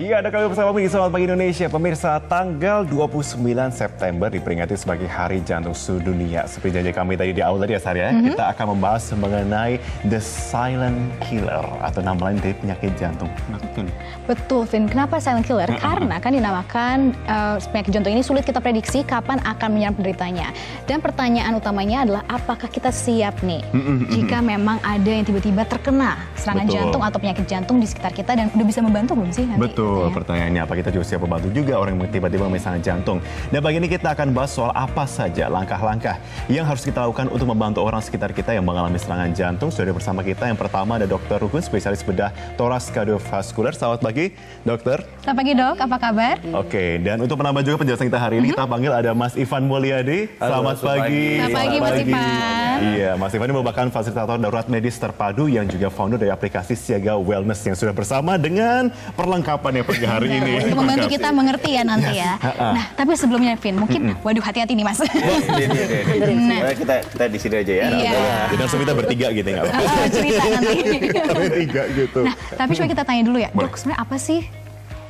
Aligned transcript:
Iya, 0.00 0.24
ada 0.24 0.32
kami 0.32 0.48
bersama 0.48 0.72
di 0.72 0.88
Selamat 0.88 1.12
Pagi 1.12 1.28
Indonesia. 1.28 1.68
Pemirsa, 1.68 2.16
tanggal 2.24 2.88
29 2.88 3.36
September 3.68 4.32
diperingati 4.32 4.72
sebagai 4.72 5.04
Hari 5.04 5.44
Jantung 5.44 5.76
Sedunia. 5.76 6.48
Seperti 6.48 6.80
janji 6.80 6.96
kami 6.96 7.20
tadi 7.20 7.36
di 7.36 7.44
awal 7.44 7.60
tadi 7.60 7.76
ya, 7.76 7.80
Sarya, 7.84 8.08
mm 8.08 8.16
-hmm. 8.16 8.26
kita 8.32 8.44
akan 8.48 8.66
membahas 8.72 9.12
mengenai 9.12 9.76
The 10.08 10.16
Silent 10.16 10.96
Killer 11.28 11.60
atau 11.84 12.00
nama 12.00 12.16
lain 12.16 12.40
dari 12.40 12.56
penyakit 12.56 12.96
jantung. 12.96 13.28
Betul. 13.52 13.92
Betul, 14.24 14.62
Vin. 14.72 14.88
Kenapa 14.88 15.20
Silent 15.20 15.44
Killer? 15.44 15.68
Mm 15.68 15.76
-hmm. 15.76 15.84
Karena 15.84 16.16
kan 16.16 16.32
dinamakan 16.32 16.96
uh, 17.28 17.56
penyakit 17.68 17.92
jantung 17.92 18.16
ini 18.16 18.24
sulit 18.24 18.48
kita 18.48 18.64
prediksi 18.64 19.04
kapan 19.04 19.36
akan 19.44 19.68
menyerang 19.68 20.00
penderitanya. 20.00 20.48
Dan 20.88 21.04
pertanyaan 21.04 21.60
utamanya 21.60 22.08
adalah 22.08 22.24
apakah 22.24 22.72
kita 22.72 22.88
siap 22.88 23.44
nih 23.44 23.60
mm 23.68 23.76
-hmm. 23.76 24.08
jika 24.16 24.40
memang 24.40 24.80
ada 24.80 25.12
yang 25.12 25.28
tiba-tiba 25.28 25.68
terkena 25.68 26.24
serangan 26.40 26.64
Betul. 26.64 26.76
jantung 26.80 27.02
atau 27.04 27.18
penyakit 27.20 27.44
jantung 27.44 27.76
di 27.76 27.84
sekitar 27.84 28.16
kita 28.16 28.32
dan 28.32 28.48
udah 28.56 28.64
bisa 28.64 28.80
membantu 28.80 29.12
belum 29.12 29.28
sih 29.28 29.44
nanti? 29.44 29.68
Betul. 29.68 29.89
Betul, 29.90 30.22
pertanyaannya 30.22 30.62
apa 30.62 30.74
kita 30.78 30.90
juga 30.94 31.02
siap 31.02 31.26
membantu 31.26 31.50
juga 31.50 31.74
orang 31.74 31.98
yang 31.98 32.06
tiba-tiba 32.14 32.46
misalnya 32.46 32.78
jantung. 32.78 33.18
Dan 33.50 33.58
pagi 33.58 33.82
ini 33.82 33.90
kita 33.90 34.14
akan 34.14 34.30
bahas 34.30 34.54
soal 34.54 34.70
apa 34.70 35.02
saja 35.02 35.50
langkah-langkah 35.50 36.22
yang 36.46 36.62
harus 36.62 36.86
kita 36.86 37.02
lakukan 37.02 37.26
untuk 37.26 37.50
membantu 37.50 37.82
orang 37.82 37.98
sekitar 37.98 38.30
kita 38.30 38.54
yang 38.54 38.62
mengalami 38.62 39.02
serangan 39.02 39.34
jantung. 39.34 39.74
Sudah 39.74 39.90
bersama 39.90 40.22
kita 40.22 40.46
yang 40.46 40.54
pertama 40.54 40.94
ada 40.94 41.10
Dr. 41.10 41.42
Rukun, 41.42 41.58
spesialis 41.58 42.06
bedah 42.06 42.30
toras 42.54 42.86
kardiovaskuler. 42.86 43.74
Selamat 43.74 43.98
pagi, 43.98 44.30
dokter. 44.62 45.02
Selamat 45.26 45.38
pagi 45.42 45.52
dok, 45.58 45.76
apa 45.82 45.96
kabar? 45.98 46.36
Oke, 46.54 47.02
dan 47.02 47.18
untuk 47.18 47.36
menambah 47.42 47.62
juga 47.66 47.76
penjelasan 47.82 48.06
kita 48.06 48.20
hari 48.22 48.38
ini, 48.38 48.54
mm 48.54 48.54
-hmm. 48.54 48.62
kita 48.62 48.70
panggil 48.70 48.92
ada 48.94 49.10
Mas 49.10 49.34
Ivan 49.34 49.66
Mulyadi. 49.66 50.30
Selamat 50.38 50.76
Halo, 50.78 50.86
pagi. 50.86 51.26
Selamat 51.34 51.58
pagi, 51.58 51.76
Mas 51.82 51.96
Ivan. 51.98 52.78
Iya, 52.80 53.10
Mas 53.18 53.32
Ivan 53.34 53.46
ini 53.50 53.54
merupakan 53.58 53.86
fasilitator 53.90 54.38
darurat 54.38 54.66
medis 54.70 54.96
terpadu 54.96 55.50
yang 55.50 55.66
juga 55.66 55.90
founder 55.90 56.16
dari 56.16 56.30
aplikasi 56.30 56.78
Siaga 56.78 57.18
Wellness 57.18 57.60
yang 57.66 57.76
sudah 57.76 57.92
bersama 57.92 58.38
dengan 58.38 58.88
perlengkapan 59.18 59.69
yang 59.76 59.86
pagi 59.86 60.06
hari 60.06 60.28
ini 60.30 60.50
untuk 60.66 60.78
membantu 60.82 61.06
kita 61.10 61.28
mengerti 61.30 61.70
ya 61.76 61.82
nanti 61.86 62.12
ya. 62.18 62.32
Nah, 62.58 62.84
tapi 62.98 63.12
sebelumnya 63.14 63.54
Vin, 63.60 63.76
mungkin 63.78 64.00
waduh 64.24 64.42
hati-hati 64.42 64.72
nih 64.74 64.84
Mas. 64.86 65.00
nah, 66.50 66.74
kita 66.74 66.94
kita 67.04 67.24
di 67.28 67.38
sini 67.38 67.54
aja 67.60 67.72
ya. 67.72 67.86
Iya. 67.90 68.12
Jadi 68.50 68.60
langsung 68.60 68.80
kita 68.82 68.92
bertiga 68.96 69.26
gitu 69.34 69.48
nggak 69.48 69.64
apa-apa. 69.66 70.02
cerita 70.10 70.44
nanti. 70.48 70.76
bertiga 71.40 71.82
gitu. 71.94 72.20
Nah, 72.24 72.34
tapi 72.56 72.70
coba 72.76 72.88
kita 72.88 73.02
tanya 73.04 73.22
dulu 73.26 73.38
ya, 73.38 73.50
dok 73.52 73.74
sebenarnya 73.76 74.00
apa 74.02 74.16
sih 74.18 74.40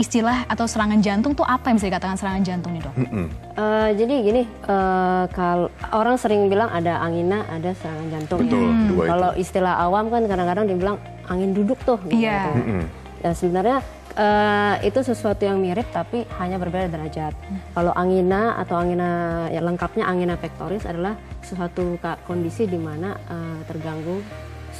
istilah 0.00 0.48
atau 0.48 0.64
serangan 0.64 0.96
jantung 1.04 1.36
tuh 1.36 1.44
apa 1.44 1.68
yang 1.68 1.76
bisa 1.76 1.92
dikatakan 1.92 2.16
serangan 2.16 2.40
jantung 2.40 2.72
nih 2.72 2.80
dok? 2.80 2.94
Mm 2.96 3.08
-hmm. 3.12 3.26
uh, 3.60 3.88
jadi 3.92 4.14
gini, 4.24 4.42
uh, 4.64 5.24
kalau 5.36 5.68
orang 5.92 6.16
sering 6.16 6.48
bilang 6.48 6.72
ada 6.72 7.04
angina, 7.04 7.44
ada 7.52 7.76
serangan 7.76 8.06
jantung. 8.08 8.40
Betul, 8.48 8.64
ya. 8.64 8.72
Hmm. 8.72 9.08
Kalau 9.12 9.30
istilah 9.36 9.74
awam 9.76 10.08
kan 10.08 10.24
kadang-kadang 10.24 10.64
dibilang 10.72 10.96
angin 11.28 11.52
duduk 11.52 11.76
tuh. 11.84 12.00
Iya. 12.08 12.48
Gitu. 12.48 12.50
Mm 12.56 12.64
-hmm. 12.64 12.82
Dan 13.20 13.32
sebenarnya 13.36 13.78
uh, 14.16 14.76
itu 14.82 15.00
sesuatu 15.02 15.42
yang 15.44 15.60
mirip 15.60 15.86
tapi 15.90 16.26
hanya 16.38 16.56
berbeda 16.56 16.90
derajat. 16.90 17.34
Hmm. 17.34 17.60
Kalau 17.74 17.92
angina 17.94 18.58
atau 18.58 18.80
angina 18.80 19.10
ya 19.52 19.60
lengkapnya 19.62 20.06
angina 20.06 20.34
pectoris 20.40 20.86
adalah 20.86 21.18
suatu 21.44 21.98
kondisi 22.26 22.66
di 22.66 22.78
mana 22.78 23.14
uh, 23.28 23.60
terganggu 23.66 24.22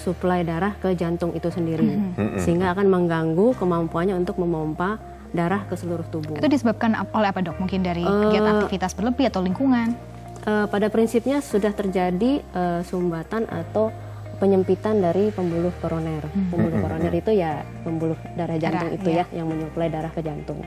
suplai 0.00 0.46
darah 0.46 0.72
ke 0.80 0.96
jantung 0.96 1.36
itu 1.36 1.52
sendiri, 1.52 1.84
mm 1.84 2.16
-hmm. 2.16 2.38
sehingga 2.40 2.72
akan 2.72 2.88
mengganggu 2.88 3.52
kemampuannya 3.60 4.16
untuk 4.16 4.40
memompa 4.40 4.96
darah 5.30 5.62
ke 5.68 5.76
seluruh 5.76 6.06
tubuh. 6.08 6.40
Itu 6.40 6.48
disebabkan 6.48 6.96
oleh 7.12 7.28
apa 7.28 7.40
dok? 7.44 7.60
Mungkin 7.60 7.84
dari 7.84 8.02
uh, 8.02 8.28
kegiatan 8.28 8.64
aktivitas 8.64 8.96
berlebih 8.96 9.28
atau 9.28 9.44
lingkungan? 9.44 9.94
Uh, 10.40 10.64
pada 10.72 10.88
prinsipnya 10.88 11.44
sudah 11.44 11.68
terjadi 11.76 12.40
uh, 12.56 12.80
sumbatan 12.80 13.44
atau 13.44 13.92
penyempitan 14.40 15.04
dari 15.04 15.28
pembuluh 15.28 15.70
koroner. 15.84 16.24
Hmm. 16.24 16.48
Pembuluh 16.48 16.80
koroner 16.80 17.12
itu 17.12 17.30
ya 17.36 17.60
pembuluh 17.84 18.16
darah 18.32 18.56
jantung 18.56 18.88
darah, 18.88 18.96
itu 18.96 19.10
ya. 19.12 19.24
ya 19.28 19.44
yang 19.44 19.46
menyuplai 19.52 19.92
darah 19.92 20.10
ke 20.10 20.24
jantung. 20.24 20.64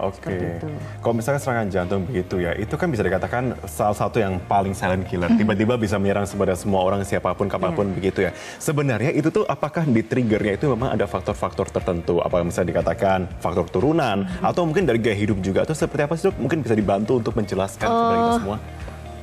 Oke. 0.00 0.32
Okay. 0.32 0.56
Kalau 1.04 1.12
misalnya 1.12 1.40
serangan 1.44 1.68
jantung 1.68 2.08
begitu 2.08 2.40
ya, 2.40 2.56
itu 2.56 2.72
kan 2.80 2.88
bisa 2.88 3.04
dikatakan 3.04 3.52
salah 3.68 3.92
satu 3.92 4.16
yang 4.16 4.40
paling 4.48 4.72
silent 4.72 5.04
killer. 5.04 5.28
Hmm. 5.28 5.36
Tiba-tiba 5.36 5.76
bisa 5.76 6.00
menyerang 6.00 6.24
kepada 6.24 6.56
semua 6.56 6.80
orang 6.80 7.04
siapa 7.04 7.36
pun 7.36 7.52
kapan 7.52 7.76
pun 7.76 7.92
yeah. 7.92 7.96
begitu 8.00 8.18
ya. 8.24 8.32
Sebenarnya 8.56 9.12
itu 9.12 9.28
tuh 9.28 9.44
apakah 9.44 9.84
di 9.84 10.00
triggernya 10.00 10.56
itu 10.56 10.72
memang 10.72 10.96
ada 10.96 11.04
faktor-faktor 11.04 11.68
tertentu? 11.68 12.24
Apa 12.24 12.40
misalnya 12.40 12.80
dikatakan 12.80 13.28
faktor 13.44 13.68
turunan 13.68 14.24
hmm. 14.24 14.40
atau 14.40 14.64
mungkin 14.64 14.88
dari 14.88 14.96
gaya 15.04 15.20
hidup 15.20 15.36
juga 15.44 15.68
atau 15.68 15.76
seperti 15.76 16.08
apa 16.08 16.16
sih 16.16 16.32
dok? 16.32 16.40
Mungkin 16.40 16.64
bisa 16.64 16.72
dibantu 16.72 17.20
untuk 17.20 17.36
menjelaskan 17.36 17.84
uh, 17.84 17.92
kepada 17.92 18.16
kita 18.16 18.32
semua 18.40 18.56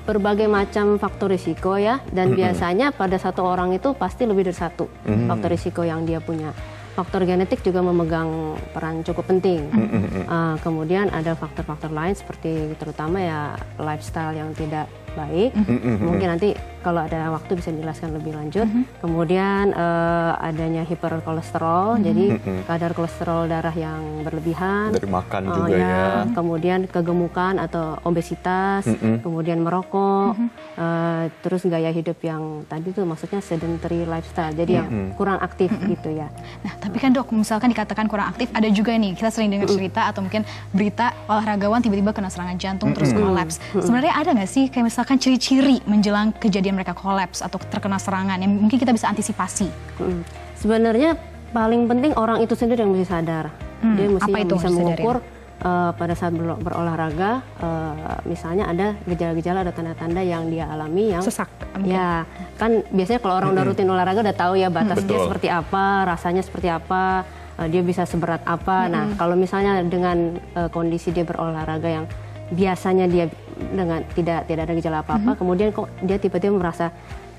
berbagai 0.08 0.48
macam 0.48 0.96
faktor 0.96 1.36
risiko 1.36 1.76
ya 1.76 2.00
dan 2.16 2.32
mm 2.32 2.34
-hmm. 2.34 2.40
biasanya 2.40 2.88
pada 2.96 3.20
satu 3.20 3.44
orang 3.44 3.76
itu 3.76 3.92
pasti 3.92 4.24
lebih 4.24 4.48
dari 4.48 4.56
satu 4.56 4.88
mm 4.88 5.04
-hmm. 5.04 5.28
faktor 5.28 5.50
risiko 5.52 5.82
yang 5.84 6.08
dia 6.08 6.24
punya 6.24 6.56
faktor 6.98 7.30
genetik 7.30 7.62
juga 7.62 7.86
memegang 7.86 8.58
peran 8.74 9.06
cukup 9.06 9.30
penting. 9.30 9.70
Mm 9.70 9.86
-hmm. 9.86 10.24
uh, 10.26 10.56
kemudian 10.66 11.14
ada 11.14 11.38
faktor-faktor 11.38 11.94
lain 11.94 12.18
seperti 12.18 12.74
terutama 12.82 13.22
ya 13.22 13.54
lifestyle 13.78 14.34
yang 14.34 14.50
tidak 14.58 14.90
baik. 15.14 15.54
Mm 15.54 15.62
-hmm. 15.62 15.96
Mungkin 16.02 16.28
nanti 16.34 16.50
kalau 16.86 17.04
ada 17.04 17.34
waktu 17.34 17.58
bisa 17.58 17.70
dijelaskan 17.74 18.16
lebih 18.18 18.34
lanjut. 18.38 18.68
Mm 18.68 18.74
-hmm. 18.74 19.02
Kemudian 19.02 19.66
uh, 19.74 20.34
adanya 20.40 20.84
hiperkolesterol, 20.86 21.98
mm 21.98 21.98
-hmm. 21.98 22.08
jadi 22.08 22.26
kadar 22.66 22.92
kolesterol 22.94 23.50
darah 23.50 23.76
yang 23.76 24.24
berlebihan. 24.24 24.94
Dari 24.94 25.10
makan 25.10 25.42
uh, 25.48 25.56
juga 25.56 25.76
ya. 25.76 25.86
ya. 25.86 26.06
Kemudian 26.34 26.80
kegemukan 26.90 27.54
atau 27.62 27.98
obesitas, 28.06 28.86
mm 28.86 28.98
-hmm. 28.98 29.16
kemudian 29.24 29.60
merokok, 29.62 30.36
mm 30.36 30.48
-hmm. 30.48 30.50
uh, 30.80 31.24
terus 31.42 31.62
gaya 31.68 31.90
hidup 31.94 32.18
yang 32.24 32.64
tadi 32.66 32.94
tuh 32.94 33.04
maksudnya 33.04 33.40
sedentary 33.44 34.04
lifestyle, 34.08 34.54
jadi 34.54 34.80
mm 34.80 34.84
-hmm. 34.84 34.88
yang 34.94 35.18
kurang 35.20 35.40
aktif 35.40 35.70
mm 35.72 35.80
-hmm. 35.80 35.92
gitu 35.98 36.10
ya. 36.18 36.28
Nah, 36.64 36.74
tapi 36.80 36.98
kan 37.02 37.12
dok, 37.14 37.30
misalkan 37.34 37.74
dikatakan 37.74 38.06
kurang 38.08 38.32
aktif, 38.32 38.48
ada 38.54 38.68
juga 38.72 38.94
nih 38.96 39.14
kita 39.18 39.30
sering 39.34 39.52
dengar 39.52 39.70
cerita 39.70 40.10
atau 40.10 40.24
mungkin 40.24 40.44
berita 40.72 41.14
olahragawan 41.28 41.80
tiba-tiba 41.84 42.12
kena 42.12 42.30
serangan 42.32 42.58
jantung 42.58 42.92
mm 42.92 42.98
-hmm. 42.98 43.06
terus 43.08 43.12
kolaps. 43.14 43.56
Mm 43.58 43.64
-hmm. 43.64 43.84
Sebenarnya 43.84 44.14
ada 44.16 44.30
nggak 44.34 44.50
sih 44.50 44.66
kayak 44.72 44.86
misalkan 44.88 45.18
ciri-ciri 45.20 45.78
menjelang 45.88 46.36
kejadian 46.36 46.67
mereka 46.74 46.96
kolaps 46.96 47.44
atau 47.44 47.60
terkena 47.60 48.00
serangan 48.00 48.38
yang 48.40 48.52
mungkin 48.52 48.78
kita 48.80 48.92
bisa 48.96 49.08
antisipasi? 49.12 49.68
Hmm. 50.00 50.22
Sebenarnya 50.58 51.16
paling 51.52 51.88
penting 51.88 52.12
orang 52.18 52.44
itu 52.44 52.54
sendiri 52.54 52.84
yang 52.84 52.92
mesti 52.92 53.08
sadar. 53.08 53.52
Hmm. 53.84 53.96
Dia 53.96 54.08
mesti 54.10 54.32
Apa 54.32 54.38
itu 54.42 54.54
bisa 54.58 54.70
mengukur 54.74 55.16
uh, 55.64 55.92
pada 55.94 56.14
saat 56.18 56.34
ber 56.34 56.58
berolahraga, 56.58 57.46
uh, 57.62 58.20
misalnya 58.26 58.70
ada 58.70 58.98
gejala-gejala 59.06 59.62
atau 59.66 59.74
tanda-tanda 59.74 60.22
yang 60.26 60.50
dia 60.50 60.66
alami 60.70 61.14
yang 61.14 61.22
sesak. 61.22 61.50
Mungkin. 61.78 61.94
Ya, 61.94 62.26
kan 62.58 62.82
biasanya 62.90 63.20
kalau 63.22 63.36
orang 63.38 63.54
udah 63.54 63.66
rutin 63.70 63.90
olahraga 63.90 64.26
udah 64.26 64.38
tahu 64.38 64.54
ya 64.58 64.74
batas 64.74 65.06
hmm. 65.06 65.08
dia 65.08 65.20
seperti 65.22 65.48
apa, 65.54 65.86
rasanya 66.10 66.42
seperti 66.42 66.68
apa, 66.74 67.22
uh, 67.62 67.68
dia 67.70 67.82
bisa 67.86 68.06
seberat 68.06 68.42
apa. 68.46 68.86
Hmm. 68.86 68.92
Nah, 68.94 69.06
kalau 69.18 69.38
misalnya 69.38 69.82
dengan 69.86 70.42
uh, 70.58 70.70
kondisi 70.74 71.14
dia 71.14 71.26
berolahraga 71.26 71.90
yang 71.90 72.06
biasanya 72.54 73.06
dia 73.10 73.26
dengan 73.58 74.06
tidak 74.14 74.48
tidak 74.48 74.64
ada 74.70 74.74
gejala 74.78 74.98
apa-apa, 75.04 75.20
mm 75.20 75.28
-hmm. 75.34 75.40
kemudian 75.40 75.70
kok 75.74 75.88
dia 76.06 76.18
tiba-tiba 76.22 76.56
merasa 76.56 76.94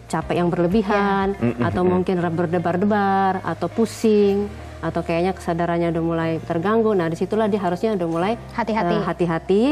capek 0.09 0.41
yang 0.41 0.49
berlebihan 0.49 1.37
yeah. 1.37 1.45
mm 1.45 1.53
-hmm. 1.57 1.69
atau 1.69 1.83
mungkin 1.85 2.17
berdebar-debar 2.21 3.45
atau 3.45 3.69
pusing 3.69 4.49
atau 4.79 5.03
kayaknya 5.03 5.35
kesadarannya 5.35 5.91
udah 5.91 6.05
mulai 6.05 6.31
terganggu. 6.47 6.95
Nah, 6.95 7.11
di 7.11 7.19
situlah 7.19 7.51
dia 7.51 7.59
harusnya 7.59 7.99
udah 7.99 8.09
mulai 8.09 8.33
hati-hati. 8.55 8.95
Uh, 8.95 9.03
hati-hati 9.03 9.63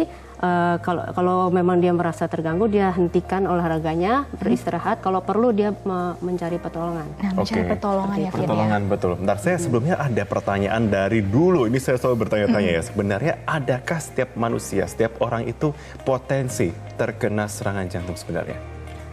uh, 0.41 0.76
kalau 0.82 1.02
kalau 1.12 1.36
memang 1.48 1.80
dia 1.80 1.92
merasa 1.92 2.28
terganggu 2.28 2.69
dia 2.69 2.92
hentikan 2.92 3.48
olahraganya 3.48 4.28
beristirahat 4.36 5.00
kalau 5.00 5.22
perlu 5.24 5.52
dia 5.52 5.72
me 5.84 6.16
mencari 6.20 6.60
pertolongan 6.60 7.06
nah, 7.20 7.32
mencari 7.36 7.62
okay. 7.64 7.70
pertolongan 7.76 8.16
ya 8.20 8.30
pertolongan 8.32 8.82
ya. 8.82 8.88
betul 8.88 9.12
bentar 9.16 9.38
saya 9.41 9.56
sebelumnya 9.60 9.96
ada 10.00 10.22
pertanyaan 10.25 10.82
dari 10.88 11.20
dulu 11.25 11.69
ini 11.69 11.78
saya 11.80 11.96
selalu 12.00 12.28
bertanya-tanya 12.28 12.70
ya 12.76 12.82
sebenarnya 12.84 13.34
adakah 13.46 13.98
setiap 14.00 14.30
manusia 14.36 14.84
setiap 14.88 15.20
orang 15.22 15.48
itu 15.48 15.72
potensi 16.04 16.72
terkena 16.96 17.48
serangan 17.48 17.86
jantung 17.88 18.16
sebenarnya 18.16 18.58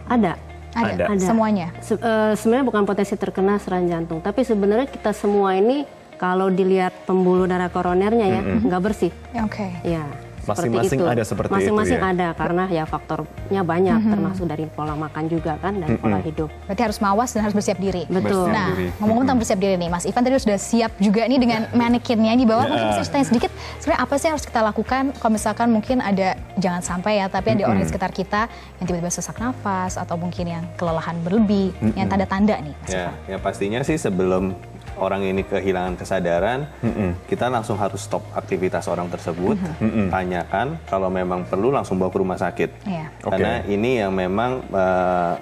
ada 0.08 0.36
ada, 0.74 1.06
ada. 1.06 1.22
semuanya 1.22 1.70
Se 1.78 1.94
uh, 1.94 2.34
sebenarnya 2.34 2.66
bukan 2.66 2.82
potensi 2.82 3.14
terkena 3.14 3.62
serangan 3.62 3.86
jantung 3.86 4.18
tapi 4.18 4.42
sebenarnya 4.42 4.90
kita 4.90 5.14
semua 5.14 5.54
ini 5.54 5.86
kalau 6.18 6.50
dilihat 6.50 6.94
pembuluh 7.06 7.46
darah 7.46 7.70
koronernya 7.70 8.26
ya 8.26 8.40
nggak 8.40 8.62
mm 8.62 8.70
-hmm. 8.70 8.80
bersih. 8.80 9.12
Oke. 9.42 9.66
Okay. 9.66 9.98
Ya 9.98 10.06
masing-masing 10.44 10.98
ada 11.04 11.24
seperti 11.24 11.50
masing-masing 11.50 11.98
itu 11.98 12.06
ya? 12.06 12.12
ada 12.12 12.28
karena 12.36 12.64
ya 12.70 12.84
faktornya 12.84 13.62
banyak 13.64 13.96
mm 13.98 14.04
-hmm. 14.04 14.12
termasuk 14.12 14.44
dari 14.46 14.64
pola 14.70 14.94
makan 14.94 15.24
juga 15.26 15.56
kan 15.58 15.74
dan 15.80 15.88
mm 15.88 15.96
-hmm. 15.96 16.02
pola 16.04 16.18
hidup. 16.20 16.48
Berarti 16.68 16.82
harus 16.84 16.98
mawas 17.00 17.30
dan 17.32 17.40
harus 17.48 17.56
bersiap 17.56 17.78
diri. 17.80 18.02
Betul. 18.06 18.48
Bersiap 18.48 18.54
nah, 18.54 18.68
ngomong 19.02 19.16
tentang 19.24 19.38
bersiap 19.40 19.58
diri 19.58 19.74
nih, 19.80 19.88
Mas 19.90 20.04
Ivan 20.04 20.22
tadi 20.22 20.34
sudah 20.38 20.58
siap 20.60 20.92
juga 21.00 21.22
nih 21.26 21.38
dengan 21.40 21.60
manekinnya 21.80 22.32
di 22.36 22.46
bawah. 22.46 22.64
Yeah. 22.64 22.72
Mungkin 22.74 22.86
bisa 22.92 23.02
ceritain 23.08 23.26
sedikit 23.26 23.50
sebenarnya 23.80 24.00
apa 24.04 24.14
sih 24.14 24.24
yang 24.28 24.34
harus 24.36 24.46
kita 24.46 24.60
lakukan 24.60 25.02
kalau 25.18 25.32
misalkan 25.32 25.68
mungkin 25.72 25.96
ada 26.04 26.28
jangan 26.60 26.82
sampai 26.84 27.24
ya, 27.24 27.26
tapi 27.32 27.46
ada 27.52 27.54
mm 27.54 27.58
-hmm. 27.58 27.70
orang 27.70 27.80
di 27.80 27.88
sekitar 27.88 28.10
kita 28.12 28.40
yang 28.80 28.84
tiba-tiba 28.86 29.10
sesak 29.10 29.36
nafas 29.40 29.96
atau 29.96 30.14
mungkin 30.20 30.46
yang 30.46 30.64
kelelahan 30.76 31.16
berlebih, 31.24 31.72
mm 31.74 31.80
-hmm. 31.80 31.98
yang 31.98 32.08
tanda-tanda 32.08 32.56
nih. 32.60 32.74
Ya, 32.90 33.08
ya 33.26 33.38
pastinya 33.40 33.80
sih 33.82 33.96
sebelum 33.96 34.54
orang 34.98 35.22
ini 35.26 35.42
kehilangan 35.42 35.94
kesadaran, 35.98 36.66
mm 36.82 36.92
-mm. 36.92 37.10
kita 37.30 37.50
langsung 37.50 37.76
harus 37.80 38.04
stop 38.04 38.22
aktivitas 38.34 38.86
orang 38.86 39.10
tersebut, 39.10 39.56
mm 39.58 39.90
-mm. 39.90 40.06
tanyakan 40.10 40.78
kalau 40.86 41.08
memang 41.08 41.46
perlu 41.46 41.74
langsung 41.74 41.98
bawa 41.98 42.10
ke 42.12 42.18
rumah 42.18 42.38
sakit. 42.38 42.70
Yeah. 42.86 43.08
Karena 43.22 43.62
okay. 43.62 43.74
ini 43.74 43.90
yang 44.02 44.12
memang 44.12 44.64
uh, 44.70 45.34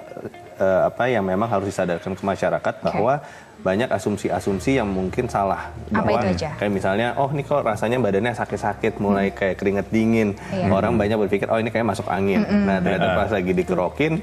eh, 0.59 0.81
apa 0.89 1.03
yang 1.09 1.25
memang 1.25 1.49
harus 1.49 1.69
disadarkan 1.69 2.13
ke 2.13 2.23
masyarakat 2.23 2.73
bahwa 2.85 3.21
banyak 3.63 3.87
asumsi-asumsi 3.95 4.75
yang 4.75 4.91
mungkin 4.91 5.31
salah 5.31 5.71
Apa 5.87 6.03
bahwa 6.03 6.19
itu 6.19 6.27
aja? 6.35 6.49
kayak 6.59 6.73
misalnya 6.75 7.07
oh 7.15 7.31
ini 7.31 7.47
kok 7.47 7.63
rasanya 7.63 7.95
badannya 7.95 8.35
sakit-sakit 8.35 8.99
mulai 8.99 9.31
kayak 9.31 9.55
keringet 9.55 9.87
dingin 9.87 10.35
Iya. 10.51 10.67
orang 10.67 10.99
banyak 10.99 11.15
berpikir 11.15 11.47
oh 11.47 11.57
ini 11.63 11.71
kayak 11.71 11.87
masuk 11.87 12.03
angin 12.11 12.43
nah 12.67 12.83
ternyata 12.83 13.15
pas 13.15 13.31
lagi 13.31 13.55
dikerokin 13.55 14.19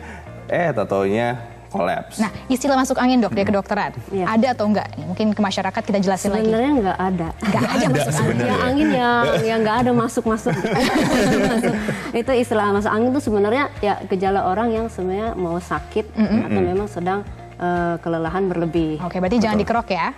eh 0.52 0.68
tatonya 0.76 1.40
kolaps 1.70 2.18
Nah, 2.18 2.30
istilah 2.46 2.74
masuk 2.74 2.98
angin 2.98 3.18
dok, 3.18 3.30
dia 3.30 3.42
kedokteran. 3.42 3.94
Iya. 4.10 4.26
Ada 4.26 4.46
atau 4.52 4.66
enggak? 4.66 4.90
Mungkin 4.98 5.26
ke 5.30 5.40
masyarakat 5.40 5.82
kita 5.82 5.98
jelasin 5.98 6.30
lagi. 6.30 6.44
Sebenarnya 6.44 6.72
nggak 6.76 6.98
ada. 7.00 7.28
Nggak 7.40 7.62
ada 7.64 7.86
masuk 7.86 8.12
angin. 8.12 8.36
Ya 8.42 8.56
angin 8.60 8.88
yang 8.90 9.22
yang 9.40 9.58
nggak 9.62 9.76
ada 9.80 9.90
masuk 9.92 10.24
masuk. 10.26 10.54
Masuk. 11.50 11.74
Itu 12.10 12.30
istilah 12.32 12.66
masuk 12.70 12.90
angin 12.90 13.08
itu 13.10 13.20
sebenarnya 13.22 13.64
ya 13.78 13.94
gejala 14.04 14.44
orang 14.44 14.68
yang 14.70 14.86
sebenarnya 14.86 15.32
mau 15.34 15.56
sakit 15.56 16.10
atau 16.12 16.60
memang 16.60 16.86
sedang 16.86 17.22
eh, 17.56 17.94
kelelahan 17.98 18.44
berlebih. 18.44 18.98
Oke, 19.00 19.16
berarti 19.16 19.38
jangan 19.38 19.56
dikerok 19.56 19.88
ya. 19.88 20.10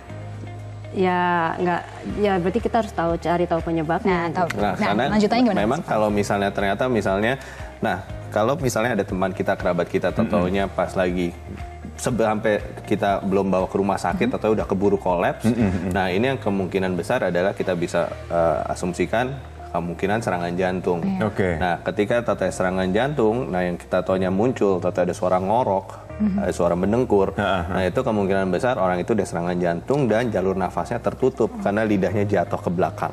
Ya 0.93 1.21
nggak 1.57 1.81
ya 2.21 2.33
berarti 2.37 2.59
kita 2.61 2.85
harus 2.85 2.93
tahu 2.93 3.17
cari 3.17 3.45
tahu 3.45 3.61
penyebabnya. 3.61 4.29
Nah, 4.29 4.45
tahu. 4.45 4.47
Nah, 4.53 4.61
Nah, 4.61 4.73
karena 4.77 5.03
lanjutannya 5.09 5.43
gimana? 5.43 5.59
memang 5.59 5.81
kalau 5.81 6.09
misalnya 6.09 6.53
ternyata 6.53 6.85
misalnya, 6.85 7.41
nah 7.83 8.07
kalau 8.31 8.55
misalnya 8.57 8.97
ada 8.97 9.05
teman 9.05 9.29
kita, 9.35 9.53
kerabat 9.59 9.91
kita, 9.91 10.09
tentunya 10.09 10.65
pas 10.65 10.89
lagi 10.95 11.35
sampai 11.99 12.57
kita 12.89 13.21
belum 13.21 13.53
bawa 13.53 13.69
ke 13.69 13.77
rumah 13.77 14.01
sakit 14.01 14.33
atau 14.33 14.57
udah 14.57 14.65
keburu 14.65 14.97
kolaps, 14.97 15.45
nah 15.93 16.09
ini 16.09 16.33
yang 16.33 16.39
kemungkinan 16.41 16.97
besar 16.97 17.29
adalah 17.29 17.53
kita 17.53 17.77
bisa 17.77 18.09
eh, 18.33 18.73
asumsikan 18.73 19.37
kemungkinan 19.73 20.21
serangan 20.21 20.53
jantung. 20.53 21.01
Iya. 21.01 21.19
Oke. 21.25 21.49
Nah, 21.57 21.81
ketika 21.81 22.21
tata 22.21 22.45
serangan 22.47 22.87
jantung, 22.87 23.49
nah 23.49 23.59
yang 23.59 23.75
kita 23.75 23.99
taunya 23.99 24.29
muncul, 24.29 24.77
tata 24.77 25.01
ada 25.01 25.11
suara 25.11 25.35
ngorok, 25.35 26.05
ada 26.39 26.53
suara 26.53 26.73
mendengkur. 26.73 27.33
Nah, 27.33 27.81
itu 27.81 27.99
kemungkinan 27.99 28.47
besar 28.47 28.77
orang 28.77 29.01
itu 29.01 29.11
ada 29.11 29.25
serangan 29.25 29.57
jantung 29.57 30.05
dan 30.05 30.29
jalur 30.29 30.53
nafasnya 30.53 31.01
tertutup 31.01 31.49
karena 31.59 31.81
lidahnya 31.81 32.23
jatuh 32.23 32.59
ke 32.59 32.69
belakang. 32.69 33.11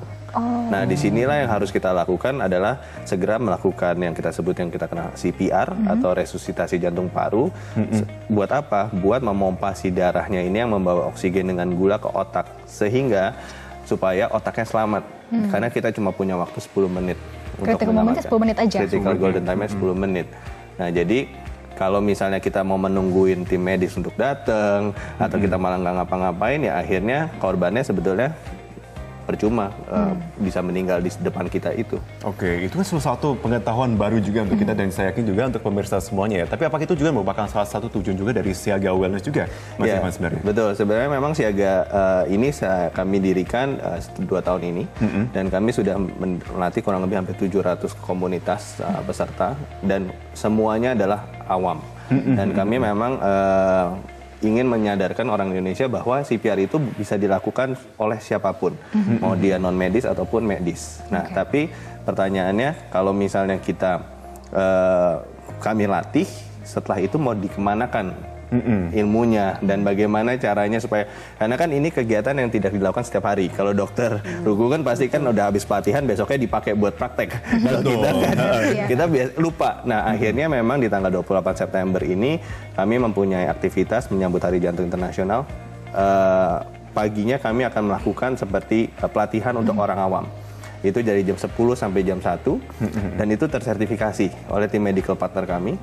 Nah, 0.70 0.86
di 0.86 0.94
sinilah 0.94 1.42
yang 1.42 1.50
harus 1.50 1.74
kita 1.74 1.90
lakukan 1.90 2.38
adalah 2.38 2.78
segera 3.02 3.34
melakukan 3.34 3.98
yang 3.98 4.14
kita 4.14 4.30
sebut 4.30 4.54
yang 4.54 4.70
kita 4.70 4.86
kenal 4.86 5.10
CPR 5.12 5.74
atau 5.88 6.14
resusitasi 6.14 6.78
jantung 6.78 7.10
paru. 7.10 7.50
Se- 7.90 8.06
Buat 8.28 8.54
apa? 8.54 8.86
Buat 8.94 9.26
memompa 9.26 9.74
si 9.74 9.90
darahnya 9.90 10.38
ini 10.38 10.62
yang 10.62 10.70
membawa 10.70 11.10
oksigen 11.10 11.50
dengan 11.50 11.74
gula 11.74 11.98
ke 11.98 12.06
otak 12.06 12.46
sehingga 12.62 13.34
supaya 13.90 14.30
otaknya 14.30 14.66
selamat. 14.66 15.02
Karena 15.50 15.68
kita 15.70 15.88
cuma 15.90 16.14
punya 16.14 16.38
waktu 16.38 16.58
10 16.62 16.86
menit. 16.86 17.18
Critical 17.58 17.94
momentnya 17.94 18.24
10 18.24 18.42
menit 18.42 18.56
aja. 18.62 18.78
Critical 18.86 19.14
golden 19.18 19.42
time-nya 19.42 19.70
10 19.74 19.94
menit. 19.98 20.26
Nah, 20.78 20.88
jadi 20.88 21.28
kalau 21.80 22.04
misalnya 22.04 22.44
kita 22.44 22.60
mau 22.60 22.76
menungguin 22.76 23.48
tim 23.48 23.64
medis 23.64 23.96
untuk 23.96 24.12
datang 24.20 24.92
atau 25.16 25.36
kita 25.40 25.56
malah 25.56 25.80
nggak 25.80 25.94
ngapa-ngapain 26.04 26.60
ya 26.60 26.76
akhirnya 26.76 27.32
korbannya 27.40 27.80
sebetulnya 27.80 28.36
percuma 29.30 29.70
eh, 29.86 30.12
bisa 30.42 30.58
meninggal 30.58 30.98
di 30.98 31.10
depan 31.22 31.46
kita 31.46 31.70
itu. 31.78 31.96
Oke, 32.26 32.66
itu 32.66 32.74
kan 32.74 32.86
salah 32.86 33.14
satu 33.14 33.38
pengetahuan 33.38 33.94
baru 33.94 34.18
juga 34.18 34.42
untuk 34.42 34.58
kita 34.58 34.74
dan 34.74 34.90
saya 34.90 35.14
yakin 35.14 35.24
juga 35.30 35.42
untuk 35.46 35.62
pemirsa 35.62 36.02
semuanya 36.02 36.42
ya. 36.42 36.46
Tapi 36.50 36.66
apakah 36.66 36.82
itu 36.82 36.98
juga 36.98 37.14
merupakan 37.14 37.46
salah 37.46 37.68
satu 37.70 37.86
tujuan 37.86 38.18
juga 38.18 38.34
dari 38.34 38.50
Siaga 38.50 38.90
Wellness 38.90 39.22
juga, 39.22 39.46
Mas 39.78 39.86
Ya, 39.86 40.02
Ivan 40.02 40.10
sebenarnya? 40.10 40.40
Betul, 40.42 40.68
sebenarnya 40.74 41.10
memang 41.14 41.32
siaga 41.38 41.72
eh, 41.86 42.34
ini 42.34 42.48
saya, 42.50 42.90
kami 42.90 43.22
dirikan 43.22 43.78
eh, 43.78 44.02
dua 44.26 44.42
tahun 44.42 44.62
ini 44.74 44.84
dan 45.30 45.46
kami 45.46 45.70
sudah 45.70 45.94
melatih 45.96 46.82
kurang 46.82 47.06
lebih 47.06 47.22
hampir 47.22 47.38
700 47.38 47.86
komunitas 48.02 48.82
eh, 48.82 49.02
peserta 49.06 49.54
dan 49.86 50.10
semuanya 50.34 50.98
adalah 50.98 51.20
awam. 51.46 51.78
Dan 52.10 52.50
kami 52.58 52.82
memang 52.82 53.22
eh, 53.22 53.86
ingin 54.40 54.64
menyadarkan 54.64 55.28
orang 55.28 55.52
Indonesia 55.52 55.84
bahwa 55.88 56.24
CPR 56.24 56.64
itu 56.64 56.80
bisa 56.96 57.20
dilakukan 57.20 57.76
oleh 58.00 58.18
siapa 58.20 58.56
pun, 58.56 58.72
mau 59.20 59.36
dia 59.36 59.60
non 59.60 59.76
medis 59.76 60.08
ataupun 60.08 60.44
medis. 60.44 61.04
Nah, 61.12 61.28
tapi 61.28 61.68
pertanyaannya 62.08 62.88
kalau 62.88 63.12
misalnya 63.12 63.60
kita 63.60 64.00
eh, 64.56 65.14
kami 65.60 65.84
latih, 65.84 66.24
setelah 66.64 67.04
itu 67.04 67.20
mau 67.20 67.36
dikemanakan 67.36 68.16
ilmunya 68.90 69.62
dan 69.62 69.86
bagaimana 69.86 70.34
caranya 70.34 70.82
supaya 70.82 71.06
karena 71.38 71.54
kan 71.54 71.70
ini 71.70 71.88
kegiatan 71.94 72.34
yang 72.34 72.50
tidak 72.50 72.74
dilakukan 72.74 73.06
setiap 73.06 73.30
hari. 73.30 73.46
Kalau 73.46 73.70
dokter 73.70 74.18
Rugu 74.42 74.66
kan 74.70 74.82
pasti 74.82 75.06
kan 75.06 75.22
udah 75.22 75.54
habis 75.54 75.62
pelatihan 75.62 76.02
besoknya 76.02 76.38
dipakai 76.42 76.74
buat 76.74 76.98
praktek. 76.98 77.30
Kalau 77.66 77.80
kita 77.86 78.08
kan 78.10 78.36
kita 78.90 79.04
bias- 79.06 79.34
lupa. 79.38 79.82
Nah, 79.86 80.10
akhirnya 80.10 80.50
memang 80.50 80.82
di 80.82 80.90
tanggal 80.90 81.22
28 81.22 81.62
September 81.66 82.02
ini 82.02 82.42
kami 82.74 82.98
mempunyai 82.98 83.46
aktivitas 83.46 84.10
menyambut 84.10 84.42
Hari 84.42 84.58
Jantung 84.58 84.90
Internasional. 84.90 85.46
Eh, 85.90 86.56
paginya 86.90 87.38
kami 87.38 87.66
akan 87.66 87.82
melakukan 87.86 88.34
seperti 88.34 88.90
eh, 88.90 89.10
pelatihan 89.10 89.54
untuk 89.58 89.78
orang 89.78 89.98
awam 89.98 90.24
itu 90.80 90.98
dari 91.00 91.20
jam 91.20 91.36
10 91.36 91.48
sampai 91.74 92.00
jam 92.00 92.16
1 92.16 92.40
dan 93.14 93.26
itu 93.28 93.44
tersertifikasi 93.44 94.26
oleh 94.48 94.66
tim 94.66 94.80
medical 94.80 95.12
partner 95.12 95.44
kami. 95.44 95.76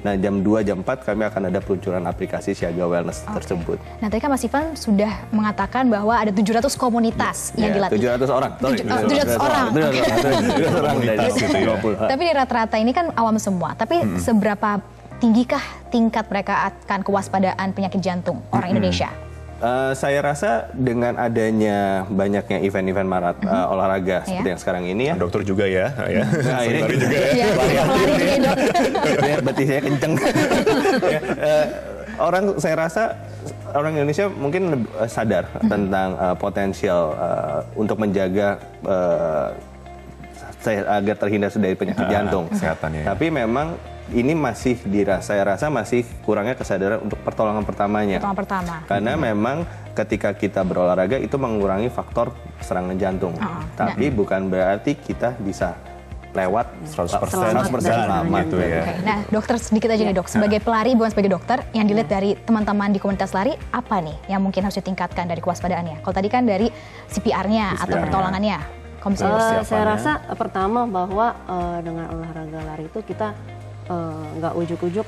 Nah, 0.00 0.14
jam 0.14 0.40
2 0.40 0.60
jam 0.62 0.80
4 0.80 1.02
kami 1.04 1.22
akan 1.24 1.42
ada 1.46 1.58
peluncuran 1.58 2.02
aplikasi 2.02 2.50
Siaga 2.52 2.84
Wellness 2.84 3.22
tersebut. 3.24 3.78
Nah, 3.98 4.10
tadi 4.10 4.18
kan 4.18 4.30
Mas 4.30 4.42
Ivan 4.42 4.74
sudah 4.74 5.30
mengatakan 5.30 5.86
bahwa 5.86 6.14
ada 6.14 6.30
700 6.30 6.74
komunitas 6.74 7.54
yang 7.54 7.70
Ya, 7.70 7.76
dilatih. 7.78 7.98
700 8.18 8.28
orang. 8.28 8.52
Sorry, 8.58 8.76
Tujuh- 8.76 8.90
oh, 8.90 9.08
700 9.08 9.38
orang. 9.38 9.66
700 9.70 10.02
orang. 10.10 10.44
700 10.50 10.74
orang 10.74 10.94
gitu 10.98 11.12
ya. 11.54 11.66
20. 11.78 12.10
Tapi 12.10 12.22
di 12.22 12.32
rata-rata 12.34 12.76
ini 12.76 12.90
kan 12.90 13.06
awam 13.14 13.36
semua. 13.38 13.72
Tapi 13.72 13.96
seberapa 14.18 14.82
tinggikah 15.16 15.62
tingkat 15.88 16.26
mereka 16.26 16.66
akan 16.66 17.00
kewaspadaan 17.00 17.70
penyakit 17.70 18.02
jantung 18.02 18.42
orang 18.50 18.74
Indonesia? 18.74 19.06
Eh, 19.62 19.92
saya 19.94 20.18
rasa 20.18 20.66
dengan 20.74 21.14
adanya 21.14 22.02
banyaknya 22.10 22.58
event-event 22.60 23.06
marat 23.06 23.38
eh, 23.40 23.66
olahraga 23.70 24.26
seperti 24.26 24.42
Iya. 24.42 24.50
yang 24.50 24.60
sekarang 24.60 24.84
ini 24.84 25.02
ya. 25.06 25.14
Dokter 25.14 25.46
juga 25.46 25.70
ya, 25.70 25.86
ya. 26.02 26.26
Nah, 26.26 26.62
ini 26.66 26.78
juga 26.90 27.06
ya. 27.06 27.28
Iya, 27.30 27.46
pelari 27.54 27.74
juga 28.10 28.36
dok. 28.42 28.56
biar 29.22 29.40
betisnya 29.40 29.80
kenceng. 29.80 30.12
Ya, 31.14 31.20
eh, 31.38 31.66
orang 32.18 32.58
saya 32.58 32.74
rasa 32.76 33.02
orang 33.70 33.94
Indonesia 33.94 34.26
mungkin 34.26 34.62
lebih, 34.68 34.88
eh, 34.98 35.06
sadar 35.06 35.46
tentang 35.62 36.08
eh, 36.16 36.34
potensial 36.36 37.02
eh, 37.14 37.58
untuk 37.78 38.02
menjaga 38.02 38.58
saya 40.58 40.86
agar 40.92 41.14
terhindar 41.16 41.50
dari 41.52 41.74
penyakit 41.74 42.02
Ah, 42.02 42.10
jantung. 42.12 42.50
kesehatannya 42.50 43.02
ya. 43.02 43.14
Tapi 43.14 43.26
memang 43.30 43.78
ini 44.12 44.32
masih 44.36 44.76
dirasa 44.86 45.32
saya 45.32 45.42
rasa 45.48 45.72
masih 45.72 46.04
kurangnya 46.22 46.52
kesadaran 46.52 47.00
untuk 47.00 47.18
pertolongan 47.24 47.64
pertamanya. 47.64 48.20
Pertolongan 48.20 48.40
pertama. 48.44 48.74
Karena 48.84 49.12
memang 49.16 49.56
ketika 49.96 50.32
kita 50.36 50.60
berolahraga 50.64 51.16
itu 51.20 51.36
mengurangi 51.40 51.88
faktor 51.88 52.32
serangan 52.60 52.96
jantung. 52.96 53.32
Ah, 53.40 53.64
Tapi 53.76 54.12
bukan 54.12 54.48
berarti 54.52 54.96
kita 54.96 55.36
bisa 55.40 55.76
lewat 56.32 56.66
100% 56.88 57.68
100% 57.68 57.68
selamat 57.92 58.44
gitu 58.48 58.56
ya. 58.56 58.82
Oke, 58.82 58.94
Nah, 59.04 59.18
dokter 59.28 59.54
sedikit 59.60 59.88
aja 59.92 60.00
nih 60.00 60.16
dok. 60.16 60.28
Sebagai 60.32 60.64
pelari, 60.64 60.96
bukan 60.96 61.12
sebagai 61.12 61.32
dokter, 61.36 61.60
yang 61.76 61.84
dilihat 61.84 62.08
dari 62.08 62.32
teman-teman 62.40 62.88
di 62.88 62.98
komunitas 62.98 63.36
lari, 63.36 63.52
apa 63.68 64.00
nih 64.00 64.16
yang 64.32 64.40
mungkin 64.40 64.64
harus 64.64 64.80
ditingkatkan 64.80 65.28
dari 65.28 65.44
kewaspadaannya? 65.44 66.00
Kalau 66.00 66.14
tadi 66.16 66.28
kan 66.32 66.48
dari 66.48 66.72
CPR-nya 67.12 67.84
atau 67.84 67.96
pertolongannya. 68.00 68.80
Eh, 69.02 69.66
saya 69.66 69.82
rasa 69.82 70.22
pertama 70.38 70.86
bahwa 70.86 71.34
eh, 71.34 71.78
dengan 71.82 72.06
olahraga 72.14 72.60
lari 72.62 72.86
itu 72.86 73.02
kita 73.02 73.34
eh, 73.84 74.24
nggak 74.38 74.52
ujuk-ujuk 74.56 75.06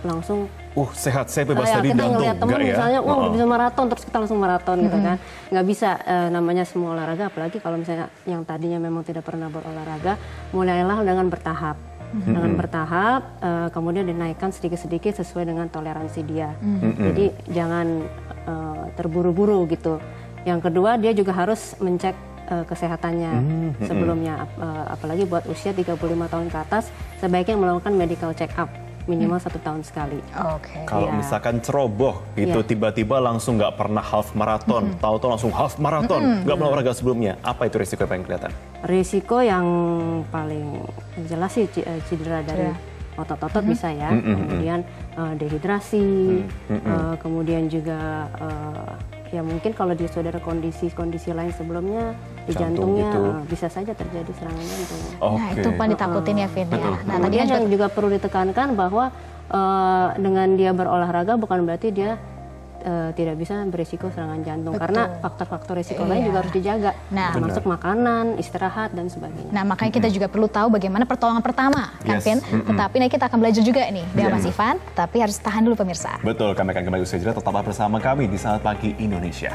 langsung 0.00 0.46
Uh, 0.78 0.86
sehat, 0.94 1.26
saya 1.26 1.42
bebas 1.42 1.66
kayak 1.66 1.74
dari 1.74 1.88
kita 1.90 1.96
jantung. 1.98 2.14
ngeliat 2.14 2.36
teman 2.38 2.46
Enggak 2.46 2.62
ya? 2.62 2.70
misalnya 2.70 2.98
wah 3.02 3.16
udah 3.18 3.26
Oh. 3.26 3.34
bisa 3.34 3.46
maraton 3.50 3.84
terus 3.90 4.04
kita 4.06 4.16
langsung 4.16 4.38
maraton 4.38 4.76
gitu 4.78 4.94
kan. 4.94 5.16
Nggak 5.50 5.66
bisa 5.66 5.88
eh, 5.98 6.28
namanya 6.30 6.62
semua 6.62 6.88
olahraga 6.94 7.24
apalagi 7.26 7.58
kalau 7.58 7.76
misalnya 7.76 8.06
yang 8.22 8.46
tadinya 8.46 8.78
memang 8.78 9.02
tidak 9.02 9.26
pernah 9.26 9.50
berolahraga 9.50 10.14
mulailah 10.54 11.02
dengan 11.02 11.26
bertahap. 11.26 11.74
Dengan 12.14 12.54
bertahap 12.54 13.22
eh, 13.42 13.68
kemudian 13.68 14.06
dinaikkan 14.06 14.54
sedikit-sedikit 14.54 15.18
sesuai 15.18 15.50
dengan 15.50 15.66
toleransi 15.66 16.20
dia. 16.22 16.54
Jadi 16.94 17.24
jangan 17.50 18.06
terburu-buru 18.94 19.66
gitu. 19.66 19.98
Yang 20.46 20.70
kedua 20.70 20.94
dia 20.94 21.10
juga 21.10 21.34
harus 21.34 21.74
mencek 21.76 22.14
eh, 22.48 22.64
kesehatannya 22.64 23.32
sebelumnya 23.80 24.34
Ap- 24.40 24.58
eh, 24.58 24.84
apalagi 24.90 25.24
buat 25.24 25.44
usia 25.46 25.70
35 25.70 25.94
tahun 26.26 26.46
ke 26.48 26.58
atas 26.58 26.88
sebaiknya 27.16 27.56
melakukan 27.56 27.92
medical 27.92 28.32
check 28.32 28.50
up 28.56 28.68
minimal 29.04 29.40
satu 29.40 29.56
tahun 29.58 29.80
sekali. 29.80 30.20
Oke. 30.52 30.84
Kalau 30.84 31.08
Iya. 31.08 31.16
misalkan 31.16 31.64
ceroboh 31.64 32.20
gitu 32.36 32.60
Iya. 32.60 32.68
tiba-tiba 32.68 33.16
langsung 33.18 33.56
nggak 33.56 33.72
pernah 33.74 34.04
half 34.04 34.36
marathon, 34.36 34.92
tahu-tahu 34.98 35.32
langsung 35.32 35.48
half 35.50 35.80
marathon, 35.80 36.44
nggak 36.44 36.52
pernah 36.52 36.68
olahraga 36.68 36.92
sebelumnya, 36.92 37.40
apa 37.40 37.64
itu 37.64 37.80
risiko 37.80 38.04
yang 38.04 38.10
paling 38.10 38.24
kelihatan? 38.26 38.52
risiko 38.78 39.36
yang 39.40 39.66
paling 40.28 40.84
jelas 41.24 41.50
sih 41.50 41.64
eh, 41.78 41.98
cedera 42.04 42.44
dari 42.44 42.68
otot-otot 43.16 43.64
bisa 43.64 43.88
ya, 43.90 44.12
kemudian 44.12 44.84
eh, 45.16 45.32
dehidrasi, 45.34 46.44
eh, 46.70 47.14
kemudian 47.18 47.64
juga 47.66 48.28
eh, 48.36 48.92
ya 49.28 49.42
mungkin 49.44 49.76
kalau 49.76 49.92
di 49.92 50.08
saudara 50.08 50.40
kondisi-kondisi 50.40 51.36
lain 51.36 51.52
sebelumnya 51.52 52.16
di 52.48 52.52
Jantung 52.56 52.96
jantungnya 52.96 53.10
gitu. 53.12 53.20
eh, 53.28 53.36
bisa 53.52 53.66
saja 53.68 53.92
terjadi 53.92 54.32
serangan 54.32 54.64
jantung. 54.64 55.00
Nah, 55.20 55.48
itu 55.52 55.68
paling 55.76 55.92
ditakutin 55.92 56.36
ya, 56.40 56.48
Vin. 56.48 56.66
ya. 56.72 56.76
Nah, 56.80 56.96
tadi 56.96 57.12
Kemudian 57.12 57.44
kan 57.44 57.54
yang 57.60 57.66
juga 57.68 57.86
perlu 57.92 58.08
ditekankan 58.16 58.68
bahwa 58.72 59.04
eh, 59.52 60.06
dengan 60.16 60.48
dia 60.56 60.70
berolahraga 60.72 61.36
bukan 61.36 61.68
berarti 61.68 61.88
dia 61.92 62.16
eh, 62.88 63.10
tidak 63.12 63.36
bisa 63.36 63.60
berisiko 63.66 64.08
serangan 64.08 64.40
jantung 64.40 64.72
karena 64.74 65.20
faktor-faktor 65.20 65.76
risiko 65.76 66.02
lain 66.02 66.18
Iya. 66.18 66.26
juga 66.26 66.38
harus 66.40 66.52
dijaga 66.52 66.90
Nah. 67.10 67.30
termasuk 67.30 67.64
makanan 67.64 68.24
istirahat 68.36 68.90
dan 68.90 69.06
sebagainya 69.06 69.52
Nah, 69.52 69.62
makanya 69.62 69.92
kita 69.92 70.08
juga 70.08 70.26
perlu 70.26 70.48
tahu 70.48 70.68
bagaimana 70.70 71.04
pertolongan 71.04 71.44
pertama, 71.44 71.92
kan, 72.00 72.16
Yes. 72.16 72.24
Vin? 72.24 72.38
Tetapi 72.40 72.94
nanti 72.96 73.12
kita 73.12 73.28
akan 73.28 73.38
belajar 73.38 73.60
juga 73.60 73.84
nih 73.86 74.04
dengan 74.08 74.30
Iya. 74.30 74.36
Mas 74.38 74.46
Ivan, 74.46 74.76
tapi 74.94 75.16
harus 75.18 75.36
tahan 75.36 75.62
dulu 75.62 75.76
pemirsa. 75.76 76.16
Betul, 76.20 76.54
kami 76.54 76.72
akan 76.72 76.82
kembali 76.82 77.02
usai 77.02 77.18
jeda. 77.18 77.36
Tetaplah 77.36 77.60
bersama 77.60 77.98
kami 77.98 78.24
di 78.24 78.36
Saat 78.36 78.62
Pagi 78.62 78.96
Indonesia. 78.96 79.52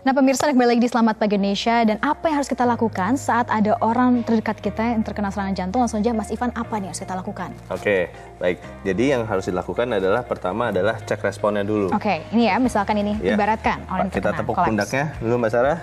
Nah, 0.00 0.16
pemirsa 0.16 0.48
kembali 0.48 0.64
lagi 0.66 0.80
di 0.80 0.88
Selamat 0.88 1.20
Pagi 1.20 1.36
Indonesia 1.36 1.84
dan 1.84 2.00
apa 2.00 2.24
yang 2.24 2.40
harus 2.40 2.48
kita 2.48 2.64
lakukan 2.64 3.20
saat 3.20 3.52
ada 3.52 3.76
orang 3.78 4.24
terdekat 4.24 4.56
kita 4.58 4.96
yang 4.96 5.04
terkena 5.04 5.28
serangan 5.28 5.52
jantung? 5.52 5.84
Langsung 5.84 6.00
aja, 6.00 6.16
Mas 6.16 6.32
Ivan, 6.32 6.48
apa 6.52 6.72
nih 6.74 6.88
yang 6.88 6.90
harus 6.90 7.02
kita 7.04 7.14
lakukan? 7.14 7.52
Oke, 7.68 8.08
baik. 8.40 8.56
Jadi 8.80 9.04
yang 9.12 9.28
harus 9.28 9.44
dilakukan 9.44 9.92
adalah 9.92 10.24
pertama 10.24 10.72
adalah 10.72 10.96
cek 10.98 11.20
responnya 11.20 11.60
dulu. 11.62 11.92
Oke, 11.92 12.24
ini 12.32 12.48
ya, 12.48 12.56
misalkan 12.56 12.96
ini 12.96 13.20
Ya. 13.20 13.36
ibaratkan 13.36 13.84
orang 13.86 14.08
Pak, 14.08 14.16
kita 14.16 14.28
tepuk 14.32 14.56
kolaps. 14.56 14.68
pundaknya 14.72 15.04
dulu 15.20 15.34
Mbak 15.36 15.50
Sarah. 15.52 15.78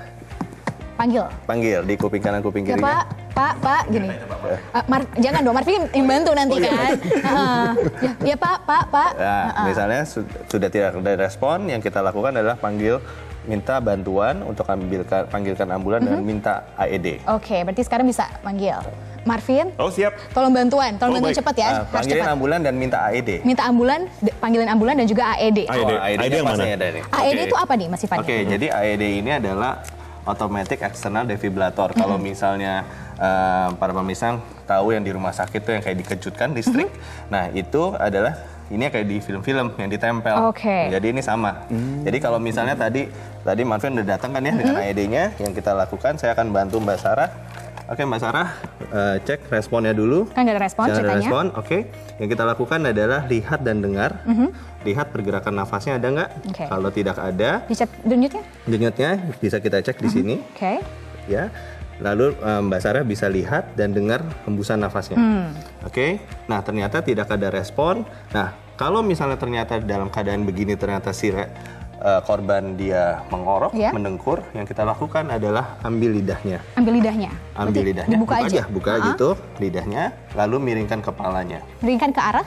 Panggil. 0.97 1.23
Panggil 1.45 1.79
di 1.85 1.93
kuping 1.93 2.17
kanan 2.17 2.41
kuping 2.41 2.65
Ya, 2.65 2.73
kirinya. 2.73 2.89
Pak, 2.89 3.03
Pak, 3.37 3.53
Pak, 3.61 3.81
gini. 3.87 4.09
Mar- 4.89 5.13
jangan 5.13 5.45
dong, 5.45 5.53
Marvin 5.53 5.85
yang 5.93 6.07
bantu 6.09 6.31
nanti 6.33 6.55
kan. 6.57 6.73
Heeh. 6.73 7.67
ya, 8.01 8.11
ya, 8.33 8.35
Pak, 8.35 8.57
Pak, 8.65 8.83
Pak. 8.89 9.09
Nah, 9.13 9.43
Heeh. 9.45 9.65
misalnya 9.69 10.01
su- 10.09 10.25
sudah 10.49 10.73
tidak 10.73 10.97
ada 10.97 11.13
respon, 11.15 11.69
yang 11.69 11.77
kita 11.77 12.01
lakukan 12.01 12.33
adalah 12.33 12.57
panggil 12.57 12.97
minta 13.47 13.79
bantuan 13.79 14.43
untuk 14.43 14.67
ambilkan 14.67 15.23
panggilkan 15.25 15.67
ambulan 15.71 16.03
dan 16.03 16.19
Mhm. 16.19 16.23
minta 16.23 16.67
AED. 16.75 17.23
Oke, 17.25 17.63
berarti 17.63 17.81
sekarang 17.81 18.05
bisa 18.05 18.27
manggil. 18.43 18.75
Marvin, 19.23 19.75
Oh, 19.75 19.91
siap. 19.91 20.15
tolong 20.31 20.51
bantuan, 20.51 20.95
tolong 20.95 21.11
Oh, 21.11 21.15
bantuan 21.19 21.31
baik. 21.31 21.39
cepat 21.43 21.55
ya, 21.57 21.67
Nah, 21.67 21.75
harus 21.81 21.91
panggilin 21.91 22.23
cepat. 22.23 22.31
ambulan 22.31 22.59
dan 22.63 22.73
minta 22.75 22.97
AED. 23.01 23.29
Minta 23.43 23.63
ambulan, 23.65 23.99
panggilin 24.39 24.69
ambulan 24.69 24.95
dan 24.95 25.03
juga 25.05 25.23
AED. 25.33 25.59
AED. 25.65 25.91
Oh, 25.91 25.99
AED 25.99 26.19
AED-nya 26.21 26.37
yang 26.37 26.47
mana? 26.47 26.63
ada 26.65 26.87
nih. 26.87 27.03
AED 27.09 27.39
itu 27.43 27.57
apa 27.57 27.73
nih, 27.75 27.87
Mas 27.87 28.01
Ivan? 28.01 28.17
Oke, 28.23 28.35
jadi 28.45 28.67
AED 28.71 29.03
ini 29.19 29.31
adalah 29.33 29.83
automatic 30.23 30.79
external 30.81 31.23
defibrillator. 31.23 31.91
Kalau 31.93 32.15
misalnya 32.17 32.83
eh, 33.17 33.67
para 33.73 33.91
pemirsa 33.91 34.37
tahu 34.63 34.93
yang 34.93 35.01
di 35.01 35.09
rumah 35.09 35.33
sakit 35.33 35.57
tuh 35.57 35.73
yang 35.73 35.81
kayak 35.81 35.97
dikejutkan 35.97 36.53
listrik. 36.53 36.85
Nah, 37.27 37.49
itu 37.49 37.97
adalah 37.97 38.37
ini 38.67 38.83
kayak 38.87 39.07
di 39.07 39.17
film-film 39.19 39.71
yang 39.79 39.87
ditempel. 39.87 40.35
Oke. 40.51 40.91
Jadi 40.91 41.15
ini 41.15 41.21
sama. 41.23 41.63
Jadi 42.03 42.17
kalau 42.19 42.37
misalnya 42.37 42.75
tadi 42.75 43.07
tadi 43.41 43.61
Marvin 43.63 43.95
udah 43.95 44.07
datang 44.07 44.35
kan 44.35 44.43
ya 44.43 44.51
dengan 44.51 44.75
AED-nya, 44.77 45.23
yang 45.39 45.53
kita 45.55 45.71
lakukan 45.71 46.19
saya 46.19 46.35
akan 46.35 46.51
bantu 46.51 46.83
Mbak 46.83 46.99
Sarah. 46.99 47.29
Oke 47.87 48.03
Mbak 48.03 48.19
Sarah, 48.19 48.51
eh, 48.91 49.15
cek 49.23 49.47
responnya 49.47 49.95
dulu. 49.95 50.27
Kan 50.35 50.43
ada 50.43 50.59
respon 50.59 50.91
Jangan 50.91 50.91
ada 50.91 50.99
ceritanya. 50.99 51.19
respon, 51.23 51.45
oke. 51.55 51.77
Yang 52.19 52.29
kita 52.35 52.43
lakukan 52.43 52.79
adalah 52.83 53.21
lihat 53.25 53.59
dan 53.63 53.79
dengar. 53.79 54.11
Lihat 54.83 55.07
pergerakan 55.11 55.55
nafasnya 55.55 55.95
ada 55.95 56.07
nggak? 56.07 56.29
Mhm. 56.35 56.49
Oke. 56.51 56.63
Kalau 56.67 56.89
tidak 56.91 57.15
ada, 57.15 57.63
Dicet 57.63 57.87
denyutnya? 58.03 58.43
denyutnya 58.67 59.09
bisa 59.39 59.63
kita 59.63 59.79
cek 59.79 59.99
di 59.99 60.09
sini, 60.11 60.35
Oke. 60.51 60.83
ya. 61.27 61.47
Lalu 61.99 62.37
eh, 62.37 62.61
Mbak 62.61 62.79
Sarah 62.79 63.03
bisa 63.03 63.25
lihat 63.27 63.73
dan 63.73 63.93
dengar 63.93 64.21
hembusan 64.45 64.79
nafasnya. 64.79 65.17
Hmm. 65.17 65.53
Oke. 65.81 66.21
Nah 66.45 66.61
ternyata 66.61 67.01
tidak 67.01 67.29
ada 67.29 67.49
respon. 67.49 68.05
Nah 68.31 68.53
kalau 68.77 69.01
misalnya 69.01 69.35
ternyata 69.35 69.81
dalam 69.81 70.07
keadaan 70.07 70.45
begini 70.45 70.77
ternyata 70.77 71.09
si 71.09 71.33
eh, 71.33 72.21
korban 72.23 72.77
dia 72.77 73.25
mengorok, 73.33 73.73
Iya. 73.73 73.89
mendengkur, 73.89 74.45
yang 74.53 74.69
kita 74.69 74.85
lakukan 74.85 75.25
adalah 75.27 75.81
ambil 75.81 76.13
lidahnya. 76.13 76.61
Ambil 76.77 77.01
lidahnya. 77.01 77.33
Ambil 77.57 77.81
Berarti 77.81 77.89
lidahnya, 77.89 78.13
Dibuka 78.13 78.35
aja. 78.37 78.63
buka 78.69 78.91
Ah, 78.93 79.01
gitu 79.01 79.29
lidahnya, 79.57 80.03
lalu 80.37 80.55
miringkan 80.61 81.01
kepalanya 81.01 81.65
Miringkan 81.81 82.13
ke 82.13 82.21
arah? 82.21 82.45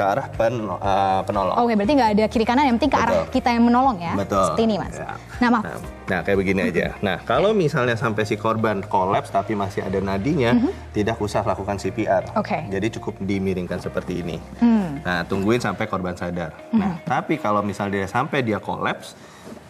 Ke 0.00 0.04
arah 0.08 0.26
pen- 0.32 0.64
eh, 0.64 1.20
penolong. 1.28 1.56
Oke, 1.60 1.76
berarti 1.76 1.92
nggak 1.92 2.10
ada 2.16 2.24
kiri 2.32 2.44
kanan, 2.48 2.64
yang 2.64 2.76
penting 2.80 2.92
ke 2.96 2.98
arah 3.04 3.12
Betul. 3.12 3.32
kita 3.36 3.48
yang 3.52 3.64
menolong 3.68 3.96
ya. 4.00 4.16
Betul. 4.16 4.44
Seperti 4.48 4.62
ini, 4.64 4.76
Mas. 4.80 4.96
Ya. 4.96 5.12
Nah, 5.44 5.48
maaf. 5.52 5.64
Nah, 5.68 5.76
nah, 6.08 6.20
kayak 6.24 6.38
begini 6.40 6.60
aja. 6.72 6.86
Nah, 7.04 7.16
kalau 7.28 7.52
misalnya 7.52 8.00
sampai 8.00 8.24
si 8.24 8.40
korban 8.40 8.80
kolaps 8.80 9.28
tapi 9.28 9.52
masih 9.52 9.84
ada 9.84 10.00
nadinya, 10.00 10.56
tidak 10.96 11.20
usah 11.20 11.44
lakukan 11.44 11.76
CPR. 11.76 12.32
Mhm. 12.32 12.40
Oke. 12.40 12.58
Jadi 12.72 12.86
cukup 12.96 13.20
dimiringkan 13.20 13.76
seperti 13.84 14.24
ini. 14.24 14.40
Hmm. 14.64 15.04
Nah, 15.04 15.20
tungguin 15.28 15.60
sampai 15.60 15.84
korban 15.84 16.16
sadar. 16.16 16.56
Nah, 16.72 16.96
tapi 17.04 17.36
kalau 17.36 17.60
misalnya 17.60 18.00
dia 18.00 18.08
sampai 18.08 18.40
dia 18.40 18.56
kolaps, 18.56 19.12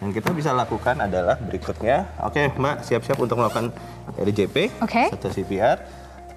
yang 0.01 0.15
kita 0.15 0.33
bisa 0.33 0.49
lakukan 0.55 0.97
adalah 0.97 1.37
berikutnya. 1.37 2.09
Oke, 2.25 2.49
Mbak, 2.57 2.87
siap-siap 2.87 3.17
untuk 3.21 3.37
melakukan 3.37 3.69
RJP 4.17 4.81
Oke. 4.81 5.13
serta 5.13 5.29
CPR. 5.29 5.77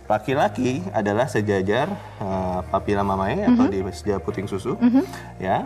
Laki-laki 0.05 0.85
adalah 0.93 1.25
sejajar 1.25 1.89
eh, 2.21 2.61
papila 2.69 3.01
mamae 3.01 3.41
atau 3.43 3.65
Mhm. 3.65 3.73
di 3.73 3.79
sejajar 3.91 4.21
puting 4.21 4.45
susu, 4.45 4.77
ya. 5.39 5.65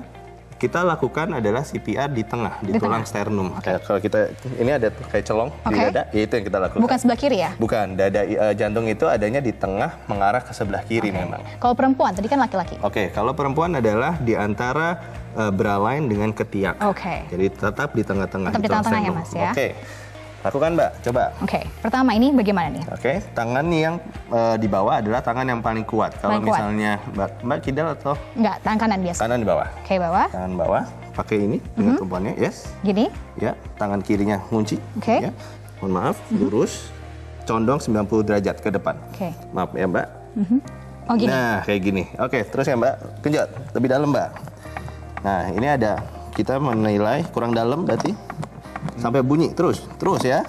Kita 0.58 0.82
lakukan 0.82 1.38
adalah 1.38 1.62
CPR 1.62 2.10
di 2.10 2.26
tengah, 2.26 2.58
di, 2.58 2.74
Di 2.74 2.82
tulang 2.82 3.02
tengah. 3.02 3.06
sternum. 3.06 3.46
Kayak 3.62 3.78
kalau 3.78 4.02
kita 4.02 4.20
ini 4.58 4.70
ada 4.72 4.90
kayak 4.90 5.22
celong 5.22 5.54
di 5.54 5.70
Oke. 5.70 5.82
dada, 5.86 6.02
ya 6.10 6.20
itu 6.20 6.32
yang 6.34 6.46
kita 6.46 6.58
lakukan. 6.58 6.82
Bukan 6.82 6.98
sebelah 6.98 7.14
kiri 7.16 7.38
ya? 7.38 7.50
Bukan, 7.54 7.86
dada 7.94 8.20
eh, 8.20 8.54
jantung 8.54 8.86
itu 8.86 9.06
adanya 9.06 9.38
di 9.38 9.54
tengah 9.54 10.02
mengarah 10.06 10.42
ke 10.42 10.50
sebelah 10.50 10.82
kiri 10.82 11.14
memang. 11.14 11.46
Kalau 11.56 11.74
perempuan, 11.74 12.10
tadi 12.10 12.26
kan 12.26 12.42
laki-laki. 12.42 12.74
Oke, 12.82 13.10
kalau 13.12 13.34
perempuan 13.34 13.70
adalah 13.72 14.18
di 14.18 14.34
antara 14.34 14.98
eh, 15.30 15.52
bra 15.54 15.78
line 15.80 16.10
dengan 16.10 16.30
ketiak. 16.32 16.82
Oke. 16.82 17.22
Jadi 17.28 17.46
tetap 17.48 17.90
di 17.92 18.02
tengah-tengah. 18.02 18.50
Tetap 18.50 18.58
di 18.60 18.66
tengah-tengah 18.68 19.00
ya. 19.00 19.10
Mas, 19.14 19.30
ya. 19.30 19.50
Oke, 19.54 19.66
lakukan 20.48 20.70
Mbak, 20.74 20.90
coba. 21.04 21.22
Oke, 21.38 21.60
pertama 21.78 22.10
ini 22.12 22.32
bagaimana 22.32 22.68
nih? 22.72 22.84
Oke, 22.88 23.12
tangan 23.32 23.64
nih 23.64 23.80
yang 23.84 23.94
eh, 24.32 24.56
di 24.56 24.64
bawah 24.64 24.98
adalah 24.98 25.20
tangan 25.20 25.44
yang 25.44 25.60
paling 25.60 25.84
kuat. 25.84 26.16
Kalau 26.16 26.40
misalnya 26.40 26.96
Mbak, 27.12 27.30
Mbak 27.44 27.58
kidal 27.60 27.92
atau 27.92 28.16
Enggak, 28.32 28.56
tangan 28.60 28.78
kanan 28.80 29.00
biasa. 29.04 29.20
kanan 29.20 29.38
di 29.38 29.46
bawah. 29.46 29.68
Oke, 29.78 29.94
bawah. 29.96 30.26
Tangan 30.28 30.52
bawah, 30.56 30.82
pakai 31.12 31.36
ini 31.38 31.58
dengan 31.72 31.92
Mhm. 31.94 32.00
tumpuannya, 32.00 32.32
yes. 32.36 32.72
Gini. 32.80 33.12
Ya, 33.36 33.52
tangan 33.76 34.00
kirinya 34.00 34.40
kunci. 34.42 34.80
Oke. 34.96 35.20
Ya. 35.20 35.32
Mohon 35.78 35.92
maaf, 35.94 36.16
lurus, 36.32 36.90
condong 37.44 37.78
90 37.78 38.24
derajat 38.24 38.56
ke 38.58 38.68
depan. 38.68 38.96
Oke. 39.12 39.30
Maaf 39.52 39.70
ya 39.72 39.86
Mbak. 39.86 40.06
Oh, 41.08 41.16
gini. 41.16 41.28
Nah, 41.28 41.60
kayak 41.62 41.80
gini. 41.80 42.04
Oke, 42.16 42.40
terus 42.44 42.64
ya 42.64 42.74
Mbak, 42.74 42.94
genjot 43.20 43.48
lebih 43.72 43.88
dalam 43.88 44.08
Mbak. 44.08 44.28
Nah, 45.18 45.42
ini 45.50 45.66
ada 45.66 46.00
kita 46.32 46.56
menilai 46.56 47.26
kurang 47.28 47.50
dalam 47.50 47.82
berarti 47.82 48.12
sampai 48.96 49.20
bunyi 49.22 49.52
terus, 49.52 49.84
terus 49.96 50.22
ya. 50.22 50.42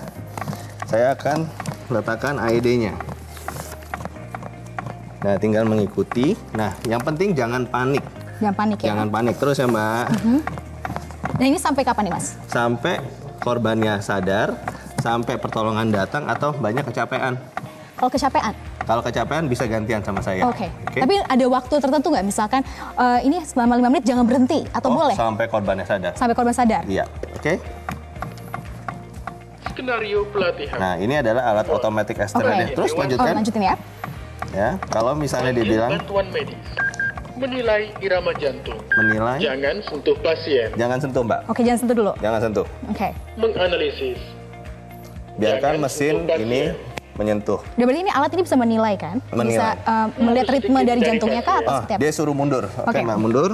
Saya 0.89 1.13
akan 1.13 1.45
letakkan 1.89 2.41
AED-nya. 2.41 2.97
Nah, 5.19 5.35
tinggal 5.35 5.67
mengikuti. 5.67 6.33
Nah, 6.55 6.71
yang 6.87 7.03
penting 7.03 7.35
jangan 7.35 7.67
panik. 7.67 8.01
Jangan 8.39 8.55
panik 8.55 8.77
ya. 8.79 8.87
Jangan 8.95 9.07
panik 9.11 9.35
terus 9.35 9.59
ya 9.59 9.67
Mbak. 9.67 10.05
Nah, 11.39 11.45
ini 11.45 11.59
sampai 11.59 11.83
kapan 11.83 12.07
nih, 12.07 12.13
Mas? 12.15 12.25
Sampai 12.47 13.03
korbannya 13.39 13.99
sadar, 13.99 14.55
sampai 14.99 15.35
pertolongan 15.35 15.91
datang 15.91 16.25
atau 16.25 16.55
banyak 16.55 16.87
kecapean. 16.87 17.35
Kalau 17.99 18.09
kecapean? 18.09 18.53
Kalau 18.87 19.01
kecapean 19.03 19.45
bisa 19.45 19.67
gantian 19.67 20.01
sama 20.01 20.23
saya. 20.23 20.47
Oke. 20.47 20.71
Tapi 20.89 21.19
ada 21.21 21.45
waktu 21.45 21.75
tertentu 21.77 22.09
nggak? 22.09 22.25
Misalkan 22.25 22.61
eh, 22.95 23.19
ini 23.21 23.43
selama 23.43 23.75
5 23.77 23.91
menit 23.91 24.03
jangan 24.07 24.23
berhenti 24.25 24.65
atau 24.71 24.89
Oh, 24.89 24.97
boleh? 25.03 25.13
Sampai 25.13 25.45
korbannya 25.45 25.85
sadar. 25.85 26.15
Sampai 26.15 26.33
korban 26.33 26.55
sadar. 26.55 26.81
Iya, 26.87 27.05
oke. 27.35 27.53
Skenario 29.89 30.21
pelatihan. 30.29 30.77
Nah, 30.77 30.93
ini 30.95 31.17
adalah 31.17 31.49
alat 31.49 31.65
automatic 31.65 32.13
Oke. 32.13 32.23
external. 32.23 32.61
Terus 32.69 32.91
Oh, 32.93 33.01
lanjutkan. 33.01 33.33
lanjutin 33.33 33.63
ya. 33.63 33.75
Ya, 34.51 34.69
kalau 34.87 35.17
misalnya 35.17 35.49
Panggil 35.49 35.65
dibilang 35.65 35.91
bantuan 35.91 36.27
medis. 36.29 36.61
Menilai 37.33 37.81
irama 37.97 38.29
jantung. 38.35 38.77
menilai, 38.91 39.39
Jangan 39.39 39.75
sentuh 39.81 40.13
pasien. 40.19 40.69
jangan 40.75 40.97
sentuh, 40.99 41.21
Mbak. 41.23 41.39
Oke, 41.47 41.61
jangan 41.63 41.79
sentuh 41.79 41.95
dulu. 41.95 42.11
Jangan 42.19 42.39
sentuh. 42.39 42.65
Oke. 42.85 43.09
Menganalisis. 43.33 44.19
Biarkan 45.39 45.73
Jangan 45.73 45.81
mesin 45.81 46.13
ini 46.37 46.61
menyentuh. 47.15 47.59
Udah 47.65 47.85
berarti 47.87 48.01
ini 48.03 48.11
alat 48.11 48.29
ini 48.29 48.41
bisa 48.43 48.55
menilai 48.55 48.93
kan? 48.93 49.17
Bisa 49.23 49.33
Menilai. 49.33 49.73
eh, 49.73 50.07
melihat 50.19 50.47
ritme 50.51 50.79
dari 50.83 51.01
jantungnya 51.01 51.41
kah 51.41 51.55
atau 51.57 51.65
Ah, 51.65 51.77
seperti 51.81 51.93
apa? 51.95 52.01
dia 52.03 52.11
suruh 52.13 52.35
mundur. 52.35 52.63
Oke, 52.77 52.91
Oke. 52.91 52.99
Mbak, 53.01 53.17
mundur. 53.17 53.51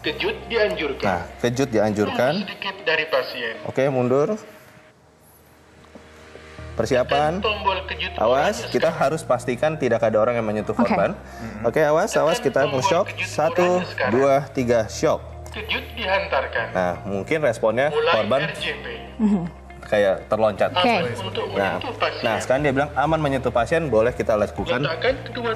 Kejut 0.00 0.36
dianjurkan. 0.48 1.04
Nah, 1.06 1.22
kejut 1.38 1.68
dianjurkan. 1.68 2.32
Sedikit 2.40 2.76
dari 2.82 3.04
pasien. 3.06 3.54
Oke, 3.62 3.84
mundur. 3.86 4.34
Persiapan. 6.78 7.42
Tombol 7.42 7.82
kejut 7.90 8.14
Awas, 8.14 8.62
kita 8.70 8.94
harus 8.94 9.26
pastikan 9.26 9.74
tidak 9.74 9.98
ada 9.98 10.14
orang 10.22 10.38
yang 10.38 10.46
menyentuh 10.46 10.78
Oke. 10.78 10.86
korban. 10.86 11.18
Oke, 11.66 11.82
awas, 11.82 12.14
awas, 12.14 12.38
kita 12.38 12.70
mau 12.70 12.78
shock. 12.78 13.10
Satu, 13.26 13.82
dua, 14.14 14.46
tiga, 14.54 14.86
shock. 14.86 15.18
Kejut 15.50 15.82
dihantarkan. 15.98 16.66
Nah, 16.70 16.94
mungkin 17.02 17.42
responnya 17.42 17.90
Mulai 17.90 18.14
korban 18.14 18.40
RJP. 18.54 18.86
kayak 19.88 20.28
terloncat. 20.28 20.70
Untuk 21.18 21.50
Nah, 21.56 21.80
nah, 22.22 22.36
sekarang 22.38 22.62
dia 22.62 22.72
bilang 22.76 22.90
aman 22.94 23.18
menyentuh 23.18 23.50
pasien, 23.50 23.90
boleh 23.90 24.14
kita 24.14 24.38
lakukan 24.38 24.86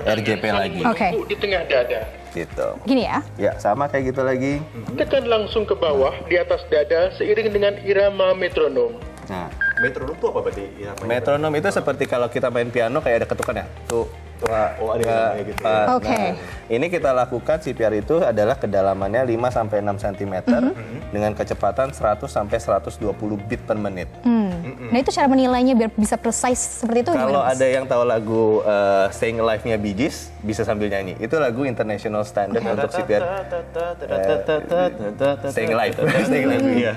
RJP 0.02 0.42
saling 0.42 0.58
lagi. 0.58 0.80
Oke. 0.82 1.06
menumpuk 1.06 1.26
di 1.30 1.36
tengah 1.38 1.62
dada. 1.70 2.00
gitu. 2.32 2.68
Gini 2.88 3.02
ya. 3.06 3.18
Ya, 3.38 3.52
sama 3.60 3.86
kayak 3.86 4.16
gitu 4.16 4.24
lagi. 4.24 4.58
Tekan 4.98 5.28
langsung 5.28 5.68
ke 5.68 5.76
bawah 5.76 6.16
di 6.26 6.40
atas 6.40 6.64
dada 6.66 7.12
seiring 7.14 7.52
dengan 7.52 7.76
irama 7.84 8.32
metronom. 8.32 8.96
Nah, 9.28 9.52
Metronom 9.82 10.16
tuh 10.16 10.28
apa 10.30 10.40
berarti? 10.40 10.64
Ya, 10.78 10.90
Metronom 11.02 11.52
itu 11.52 11.68
seperti 11.68 12.04
kalau 12.06 12.30
kita 12.30 12.48
main 12.48 12.70
piano 12.70 13.02
kayak 13.02 13.16
ada 13.22 13.26
ketukan 13.26 13.54
ya. 13.58 13.66
Tuh. 13.84 14.06
tuh 14.38 14.50
Oh, 14.82 14.90
ada 14.90 14.98
ya, 14.98 15.14
namanya 15.30 15.44
gitu 15.44 15.62
ya. 15.62 15.82
Oke. 15.94 16.10
Nah, 16.10 16.34
ini 16.66 16.86
kita 16.90 17.10
lakukan 17.14 17.62
CPR 17.62 17.94
itu 17.94 18.18
adalah 18.18 18.58
kedalamannya 18.58 19.22
5 19.22 19.54
sampai 19.54 19.78
6 19.78 19.94
cm 19.94 20.34
Mhm. 20.50 20.98
dengan 21.14 21.30
kecepatan 21.30 21.94
100 21.94 22.26
sampai 22.26 22.58
120 22.58 23.38
beat 23.38 23.62
per 23.62 23.78
menit. 23.78 24.10
Hmm. 24.26 24.41
Nah 24.90 24.98
itu 24.98 25.10
cara 25.14 25.30
menilainya 25.30 25.78
biar 25.78 25.90
bisa 25.94 26.18
precise 26.18 26.82
seperti 26.82 27.06
itu 27.06 27.10
Kalau 27.14 27.42
ada 27.44 27.66
yang 27.66 27.84
tahu 27.86 28.02
lagu 28.02 28.42
uh, 28.66 29.06
Staying 29.14 29.38
Alive-nya 29.38 29.76
Bee 29.78 29.94
Gees, 29.94 30.34
bisa 30.42 30.66
sambil 30.66 30.90
nyanyi. 30.90 31.14
Itu 31.22 31.38
lagu 31.38 31.62
international 31.62 32.26
standard 32.26 32.64
untuk 32.66 32.90
CPR. 32.90 33.22
Staying 35.52 35.74
Alive. 35.76 35.94
Staying 36.26 36.46
Alive. 36.50 36.66
Iya. 36.72 36.92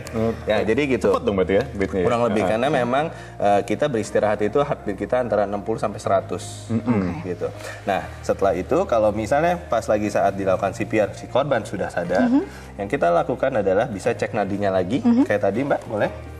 Ya, 0.50 0.58
jadi 0.65 0.82
gitu. 0.98 1.13
Cepat 1.13 1.22
dong 1.22 1.36
berarti 1.38 1.62
ya 1.62 1.63
beatnya 1.77 2.00
ya? 2.01 2.06
Kurang 2.08 2.22
lebih 2.25 2.44
karena 2.48 2.68
memang 2.72 3.06
uh, 3.38 3.62
kita 3.62 3.86
beristirahat 3.86 4.39
itu 4.42 4.58
heartbeat 4.58 4.98
kita 4.98 5.22
antara 5.22 5.46
60 5.46 5.62
sampai 5.77 6.00
100 6.01 7.27
gitu. 7.30 7.48
Nah, 7.86 8.01
setelah 8.25 8.54
itu 8.58 8.77
kalau 8.89 9.13
misalnya 9.13 9.62
pas 9.70 9.86
lagi 9.86 10.10
saat 10.10 10.34
dilakukan 10.34 10.74
CPR 10.74 11.13
si 11.13 11.30
korban 11.30 11.62
sudah 11.62 11.92
sadar, 11.94 12.32
yang 12.80 12.89
kita 12.89 13.13
lakukan 13.13 13.62
adalah 13.62 13.86
bisa 13.86 14.15
cek 14.15 14.34
nadinya 14.34 14.74
lagi 14.74 15.04
kayak 15.27 15.42
tadi 15.46 15.62
Mbak, 15.62 15.82
boleh? 15.86 16.35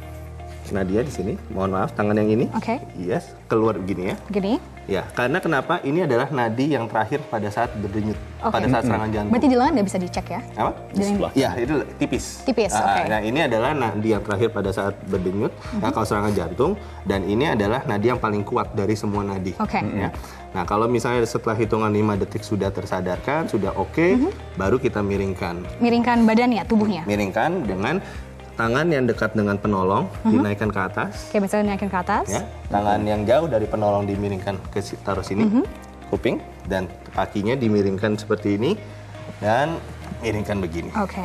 Nadia 0.72 1.02
di 1.02 1.12
sini, 1.12 1.34
mohon 1.52 1.74
maaf 1.74 1.94
tangan 1.94 2.16
yang 2.16 2.30
ini. 2.30 2.46
Oke. 2.54 2.82
Yes, 2.96 3.36
keluar 3.46 3.76
begini 3.76 4.14
ya. 4.14 4.16
Gini. 4.32 4.58
Ya, 4.86 5.02
karena 5.18 5.42
kenapa? 5.42 5.82
Ini 5.82 6.06
adalah 6.06 6.30
nadi 6.30 6.78
yang 6.78 6.86
terakhir 6.86 7.26
pada 7.26 7.50
saat 7.50 7.74
berdenyut, 7.74 8.14
Oke. 8.38 8.54
pada 8.54 8.70
saat 8.70 8.86
serangan 8.86 9.10
jantung. 9.10 9.34
Berarti 9.34 9.48
di 9.50 9.58
lengan 9.58 9.72
nggak 9.74 9.88
bisa 9.90 9.98
dicek 9.98 10.26
ya? 10.30 10.42
Apa? 10.54 10.72
Di 10.94 11.04
sebelah. 11.04 11.32
Ya, 11.34 11.50
itu 11.58 11.74
tipis. 11.98 12.46
Tipis, 12.46 12.70
Ah, 12.70 12.94
oke. 12.94 13.02
Nah, 13.10 13.20
ini 13.20 13.40
adalah 13.42 13.74
nadi 13.74 14.14
yang 14.14 14.22
terakhir 14.22 14.54
pada 14.54 14.70
saat 14.70 14.94
berdenyut, 15.10 15.50
nah, 15.82 15.90
kalau 15.90 16.06
serangan 16.06 16.38
jantung, 16.38 16.78
dan 17.02 17.26
ini 17.26 17.50
adalah 17.50 17.82
nadi 17.82 18.14
yang 18.14 18.22
paling 18.22 18.46
kuat 18.46 18.78
dari 18.78 18.94
semua 18.94 19.26
nadi. 19.26 19.58
Oke. 19.58 19.82
Ya. 19.82 20.14
Nah, 20.54 20.64
kalau 20.64 20.86
misalnya 20.88 21.26
setelah 21.26 21.58
hitungan 21.58 21.90
5 21.90 22.16
detik 22.16 22.46
sudah 22.46 22.70
tersadarkan, 22.70 23.50
sudah 23.50 23.74
oke, 23.76 24.08
Mhm. 24.16 24.56
baru 24.56 24.78
kita 24.78 25.02
miringkan. 25.02 25.66
Miringkan 25.82 26.24
badannya, 26.24 26.62
tubuhnya. 26.64 27.04
Miringkan 27.04 27.66
dengan 27.66 28.00
tangan 28.56 28.88
yang 28.88 29.04
dekat 29.04 29.36
dengan 29.36 29.60
penolong 29.60 30.08
Mhm. 30.24 30.32
dinaikkan 30.32 30.70
ke 30.72 30.80
atas. 30.80 31.12
Kayak 31.30 31.44
misalnya 31.44 31.66
naikin 31.76 31.92
ke 31.92 32.00
atas. 32.00 32.28
Ya, 32.32 32.42
tangan 32.72 33.00
yang 33.04 33.22
jauh 33.28 33.48
dari 33.52 33.68
penolong 33.68 34.08
dimiringkan 34.08 34.56
ke 34.72 34.80
taruh 35.04 35.24
sini, 35.24 35.44
Mhm. 35.44 35.64
kuping, 36.10 36.40
dan 36.66 36.88
kakinya 37.12 37.54
dimiringkan 37.60 38.16
seperti 38.16 38.56
ini, 38.56 38.80
dan 39.44 39.76
miringkan 40.24 40.64
begini. 40.64 40.90
Oke. 40.96 41.20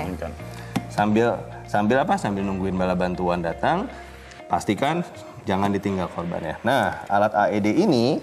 Sambil 0.91 1.39
sambil 1.71 2.03
apa? 2.03 2.19
Sambil 2.19 2.43
nungguin 2.43 2.75
bala 2.75 2.99
bantuan 2.99 3.39
datang, 3.41 3.87
pastikan 4.51 5.07
jangan 5.47 5.71
ditinggal 5.71 6.11
korban 6.11 6.43
ya. 6.43 6.57
Nah, 6.67 7.07
alat 7.07 7.31
AED 7.31 7.79
ini 7.79 8.19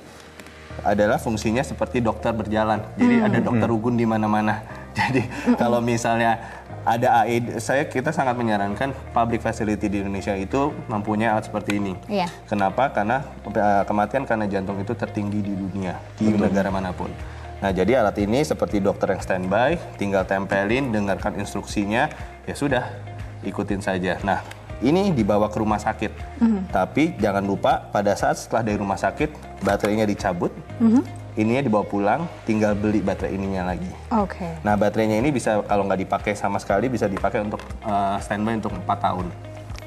adalah 0.84 1.18
fungsinya 1.18 1.64
seperti 1.64 2.04
dokter 2.04 2.36
berjalan. 2.36 2.84
Jadi 3.00 3.24
ada 3.24 3.40
dokter 3.40 3.72
ugun 3.72 3.96
di 3.96 4.06
mana-mana. 4.06 4.77
Jadi 4.98 5.22
kalau 5.56 5.80
misalnya 5.80 6.42
ada 6.88 7.28
AED, 7.28 7.60
saya 7.60 7.84
kita 7.86 8.16
sangat 8.16 8.40
menyarankan 8.40 8.96
public 9.12 9.44
facility 9.44 9.92
di 9.92 10.00
Indonesia 10.00 10.32
itu 10.34 10.72
mempunyai 10.88 11.28
alat 11.28 11.52
seperti 11.52 11.78
ini. 11.84 11.94
Iya. 12.08 12.32
Kenapa? 12.48 12.96
Karena 12.96 13.28
eh, 13.44 13.84
kematian 13.84 14.24
karena 14.24 14.48
jantung 14.48 14.80
itu 14.80 14.96
tertinggi 14.96 15.44
di 15.44 15.54
dunia, 15.54 16.00
di 16.16 16.32
negara 16.32 16.72
mana 16.72 16.96
pun. 16.96 17.12
Nah, 17.58 17.74
jadi 17.74 18.06
alat 18.06 18.16
ini 18.22 18.46
seperti 18.46 18.80
dokter 18.80 19.12
yang 19.12 19.22
standby, 19.22 19.76
tinggal 19.98 20.24
tempelin, 20.24 20.94
dengarkan 20.94 21.36
instruksinya, 21.42 22.08
ya 22.46 22.54
sudah, 22.54 22.86
ikutin 23.42 23.82
saja. 23.82 24.22
Nah, 24.22 24.46
ini 24.86 25.10
dibawa 25.10 25.50
ke 25.50 25.58
rumah 25.58 25.82
sakit. 25.82 26.14
Tapi 26.70 27.18
jangan 27.18 27.42
lupa 27.42 27.90
pada 27.90 28.14
saat 28.14 28.38
setelah 28.38 28.62
dari 28.62 28.78
rumah 28.78 28.98
sakit, 28.98 29.34
baterainya 29.66 30.06
dicabut, 30.06 30.54
ininya 31.38 31.62
dibawa 31.62 31.86
pulang, 31.86 32.22
tinggal 32.44 32.74
beli 32.74 33.00
baterai 33.00 33.32
ininya 33.32 33.70
lagi. 33.70 33.88
Oke. 34.12 34.44
Nah, 34.60 34.74
baterainya 34.74 35.16
ini 35.16 35.30
bisa 35.30 35.62
kalau 35.62 35.86
nggak 35.86 36.02
dipakai 36.02 36.34
sama 36.34 36.58
sekali 36.58 36.86
bisa 36.88 37.06
dipakai 37.06 37.40
untuk 37.40 37.62
eh, 37.80 38.18
standby 38.20 38.58
untuk 38.58 38.74
4 38.76 38.84
tahun. 39.00 39.28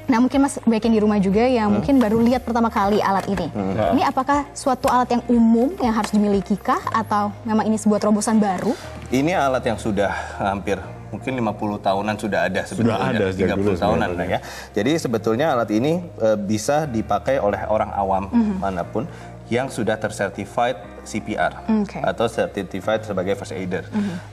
Nah 0.01 0.19
mungkin 0.19 0.43
mas 0.43 0.59
baik 0.59 0.83
yang 0.83 0.95
di 0.97 0.99
rumah 0.99 1.19
juga 1.19 1.39
yang 1.41 1.71
Hmm. 1.71 1.79
mungkin 1.79 1.95
baru 1.95 2.19
lihat 2.19 2.43
pertama 2.43 2.67
kali 2.67 2.99
alat 2.99 3.23
ini. 3.27 3.47
Ini 3.95 4.03
apakah 4.03 4.43
suatu 4.51 4.91
alat 4.91 5.07
yang 5.09 5.23
umum 5.29 5.71
yang 5.79 5.95
harus 5.95 6.11
dimiliki 6.11 6.59
kah 6.59 6.83
atau 6.85 7.31
memang 7.47 7.63
ini 7.63 7.79
sebuah 7.79 8.01
terobosan 8.01 8.35
baru? 8.35 8.75
Ini 9.07 9.39
alat 9.39 9.63
yang 9.63 9.79
sudah 9.79 10.11
hampir 10.35 10.75
mungkin 11.11 11.31
50 11.35 11.79
tahunan 11.79 12.15
sudah 12.17 12.39
ada 12.43 12.63
sebetulnya. 12.63 13.03
ada 13.03 13.25
sejak 13.29 13.55
30 13.55 13.59
dulu 13.61 13.71
tahunan 13.77 14.07
sebenarnya. 14.09 14.39
ya. 14.39 14.39
Jadi 14.73 14.91
sebetulnya 14.95 15.45
alat 15.51 15.69
ini 15.71 15.93
eh, 16.03 16.37
bisa 16.37 16.83
dipakai 16.87 17.39
oleh 17.39 17.61
orang 17.67 17.91
awam 17.93 18.23
mana 18.59 18.83
pun 18.83 19.07
yang 19.51 19.67
sudah 19.67 19.99
tersertified 19.99 20.79
CPR 21.03 21.67
Oke. 21.83 21.99
atau 21.99 22.25
certified 22.31 23.03
sebagai 23.03 23.35
first 23.35 23.51
aider. 23.51 23.83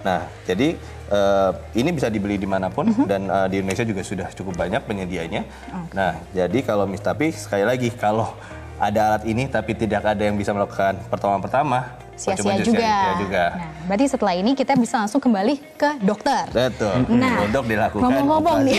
Nah, 0.06 0.30
jadi 0.46 0.78
eh, 1.10 1.50
ini 1.74 1.90
bisa 1.90 2.06
dibeli 2.06 2.38
di 2.38 2.46
mana 2.46 2.70
pun 2.70 2.86
dan 3.10 3.26
eh, 3.26 3.46
di 3.50 3.56
Indonesia 3.58 3.82
juga 3.82 4.06
sudah 4.06 4.30
cukup 4.30 4.54
banyak 4.54 4.78
penyedianya. 4.86 5.42
Nah, 5.90 6.22
jadi 6.30 6.62
kalau 6.62 6.86
mis 6.86 7.02
tapi 7.02 7.34
sekali 7.34 7.66
lagi 7.66 7.90
kalau 7.90 8.30
ada 8.78 9.18
alat 9.18 9.26
ini 9.26 9.50
tapi 9.50 9.74
tidak 9.74 10.06
ada 10.06 10.22
yang 10.22 10.38
bisa 10.38 10.54
melakukan 10.54 11.02
pertolongan 11.10 11.42
pertama, 11.42 11.98
Sia-sia 12.18 12.58
juga. 12.58 12.82
sia-sia 12.82 13.14
juga. 13.16 13.44
Nah, 13.54 13.70
berarti 13.86 14.04
setelah 14.06 14.34
ini 14.34 14.50
kita 14.52 14.74
bisa 14.74 14.98
langsung 14.98 15.22
kembali 15.22 15.54
ke 15.74 15.90
dokter. 16.02 16.44
Betul. 16.50 16.94
Nah, 17.14 17.46
untuk 17.46 17.64
dilakukan. 17.64 18.02
ngomong-ngomong 18.02 18.58
nih. 18.66 18.78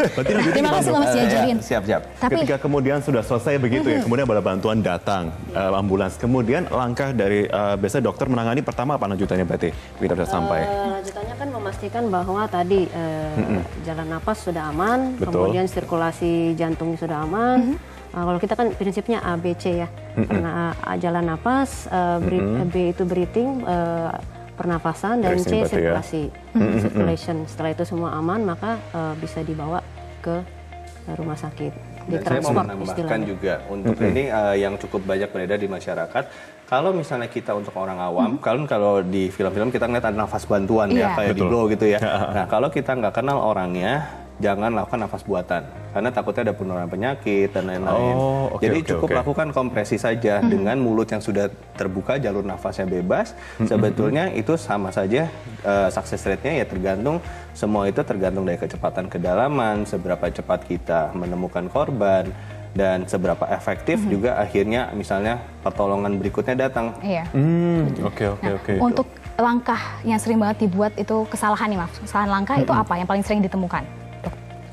Terima 0.54 0.70
kasih 0.74 0.90
loh 0.90 1.00
Mas 1.00 1.10
Eh, 1.10 1.14
ya, 1.14 1.22
diajarin. 1.22 1.56
siap, 1.60 1.82
siap. 1.84 2.02
Tapi 2.18 2.34
Ketika 2.36 2.56
kemudian 2.58 2.98
sudah 2.98 3.22
selesai 3.22 3.56
begitu 3.56 3.86
ya, 3.86 3.98
kemudian 4.00 4.26
bala 4.26 4.42
bantuan 4.42 4.82
datang, 4.82 5.30
eh, 5.50 5.72
ambulans. 5.72 6.18
Kemudian 6.18 6.66
langkah 6.66 7.10
dari 7.10 7.46
eh, 7.46 7.74
biasa 7.76 7.98
dokter 8.00 8.26
menangani 8.26 8.60
pertama 8.60 8.94
apa 8.94 9.06
lanjutannya 9.06 9.46
berarti? 9.46 9.70
Kita 9.96 10.12
sudah 10.12 10.28
sampai. 10.28 10.60
Eh, 10.60 10.86
lanjutannya 10.92 11.34
kan 11.36 11.48
memastikan 11.48 12.04
bahwa 12.08 12.42
tadi 12.44 12.84
eh, 12.84 13.62
jalan 13.82 14.06
napas 14.08 14.42
sudah 14.42 14.68
aman, 14.68 15.14
Betul. 15.14 15.46
kemudian 15.46 15.64
sirkulasi 15.64 16.52
jantungnya 16.54 16.98
sudah 16.98 17.18
aman. 17.22 17.78
Eh, 18.10 18.18
kalau 18.20 18.36
kita 18.36 18.54
kan 18.54 18.66
prinsipnya 18.72 19.18
ABC 19.20 19.64
ya, 19.76 19.88
karena 20.16 20.74
A, 20.76 20.94
jalan 20.96 21.24
napas, 21.24 21.86
eh, 21.86 22.18
breath- 22.18 22.66
B 22.66 22.74
itu 22.90 23.02
breathing, 23.04 23.62
eh, 23.62 24.10
pernafasan, 24.52 25.22
dan 25.22 25.38
Breathing 25.38 25.46
C 25.46 25.54
ya. 25.56 25.70
sirkulasi, 25.70 26.22
circulation. 26.80 27.36
Setelah 27.46 27.70
itu 27.70 27.84
semua 27.84 28.10
aman, 28.12 28.42
maka 28.44 28.76
eh, 28.90 29.14
bisa 29.16 29.40
dibawa 29.40 29.78
ke 30.20 30.42
rumah 31.12 31.34
sakit, 31.34 31.72
Dan 32.02 32.20
saya 32.20 32.40
mau 32.40 32.52
menambahkan 32.56 32.82
istilahnya. 32.84 33.24
juga 33.24 33.54
untuk 33.68 33.94
ini 34.00 34.26
eh, 34.28 34.54
yang 34.58 34.74
cukup 34.76 35.06
banyak 35.06 35.28
beredar 35.28 35.56
di 35.56 35.66
masyarakat. 35.66 36.24
Kalau 36.66 36.90
misalnya 36.92 37.26
kita 37.26 37.50
untuk 37.50 37.74
orang 37.74 37.98
awam, 37.98 38.38
kalau 38.38 38.62
kalau 38.64 38.92
di 39.00 39.26
film-film 39.28 39.70
kita 39.70 39.86
ngeliat 39.86 40.06
ada 40.06 40.14
nafas 40.16 40.44
bantuan 40.44 40.86
Iya. 40.88 41.02
ya 41.04 41.08
kayak 41.16 41.30
di 41.30 41.40
Betul. 41.40 41.48
Glow 41.48 41.64
gitu 41.68 41.86
ya. 41.88 41.98
Nah 42.36 42.46
kalau 42.46 42.68
kita 42.68 42.90
nggak 42.92 43.10
kenal 43.12 43.38
orangnya, 43.40 44.06
jangan 44.40 44.72
lakukan 44.72 45.04
nafas 45.04 45.22
buatan 45.22 45.62
karena 45.92 46.08
takutnya 46.08 46.48
ada 46.48 46.54
penularan 46.56 46.88
penyakit 46.88 47.52
dan 47.52 47.68
lain-lain. 47.68 48.14
Oh, 48.16 48.56
oke, 48.56 48.62
Jadi 48.64 48.78
oke, 48.80 48.88
cukup 48.94 49.08
oke. 49.10 49.18
lakukan 49.20 49.48
kompresi 49.52 50.00
saja 50.00 50.40
dengan 50.40 50.78
mulut 50.80 51.10
yang 51.10 51.20
sudah 51.20 51.50
terbuka, 51.76 52.16
jalur 52.16 52.46
nafasnya 52.46 52.86
bebas. 52.86 53.34
Sebetulnya 53.60 54.30
itu 54.32 54.54
sama 54.56 54.94
saja 54.94 55.28
eh, 55.60 55.88
success 55.92 56.24
rate-nya 56.24 56.62
ya 56.62 56.66
tergantung 56.66 57.18
semua 57.52 57.90
itu 57.90 58.00
tergantung 58.00 58.46
dari 58.46 58.56
kecepatan 58.56 59.10
kedalaman, 59.10 59.84
seberapa 59.84 60.30
cepat 60.30 60.64
kita 60.64 61.10
menemukan 61.12 61.66
korban 61.68 62.30
dan 62.70 63.02
seberapa 63.10 63.50
efektif 63.50 63.98
juga 64.06 64.38
akhirnya 64.38 64.94
misalnya 64.94 65.42
pertolongan 65.60 66.16
berikutnya 66.22 66.54
datang. 66.70 66.94
iya. 67.02 67.26
Hmm, 67.34 67.90
oke 68.06 68.38
oke 68.38 68.46
Nah, 68.46 68.54
oke. 68.56 68.72
untuk 68.78 69.06
langkah 69.34 69.98
yang 70.06 70.22
sering 70.22 70.38
banget 70.38 70.70
dibuat 70.70 70.94
itu 70.94 71.26
kesalahan 71.26 71.66
nih 71.66 71.78
maaf. 71.82 71.92
Kesalahan 71.98 72.30
langkah 72.30 72.56
itu 72.62 72.70
apa 72.70 72.94
yang 72.94 73.08
paling 73.10 73.24
sering 73.26 73.42
ditemukan? 73.42 73.82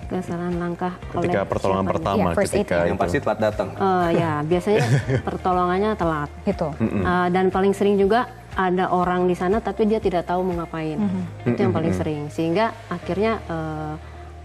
Kesalahan 0.08 0.56
langkah 0.56 0.94
Ketika 1.12 1.44
oleh 1.44 1.52
pertolongan 1.52 1.84
siapa 1.84 1.94
pertama, 2.00 2.28
Iya, 2.32 2.36
first 2.36 2.54
aid 2.56 2.60
ketika 2.64 2.78
Yang 2.88 3.00
pasti 3.00 3.18
telat 3.20 3.40
datang. 3.44 3.68
Eh, 3.76 4.10
ya, 4.16 4.32
biasanya 4.48 4.84
pertolongannya 5.28 5.92
telat. 6.00 6.30
Gitu. 6.48 6.70
Eh, 6.80 7.28
dan 7.36 7.46
paling 7.52 7.74
sering 7.76 7.96
juga 8.00 8.20
ada 8.58 8.90
orang 8.90 9.30
di 9.30 9.36
sana 9.38 9.62
tapi 9.62 9.86
dia 9.86 10.02
tidak 10.02 10.26
tahu 10.26 10.42
mau 10.42 10.64
ngapain. 10.64 10.98
Itu 11.46 11.60
yang 11.60 11.76
paling 11.76 11.94
sering. 11.94 12.32
Sehingga 12.32 12.72
akhirnya 12.88 13.44
eh, 13.46 13.94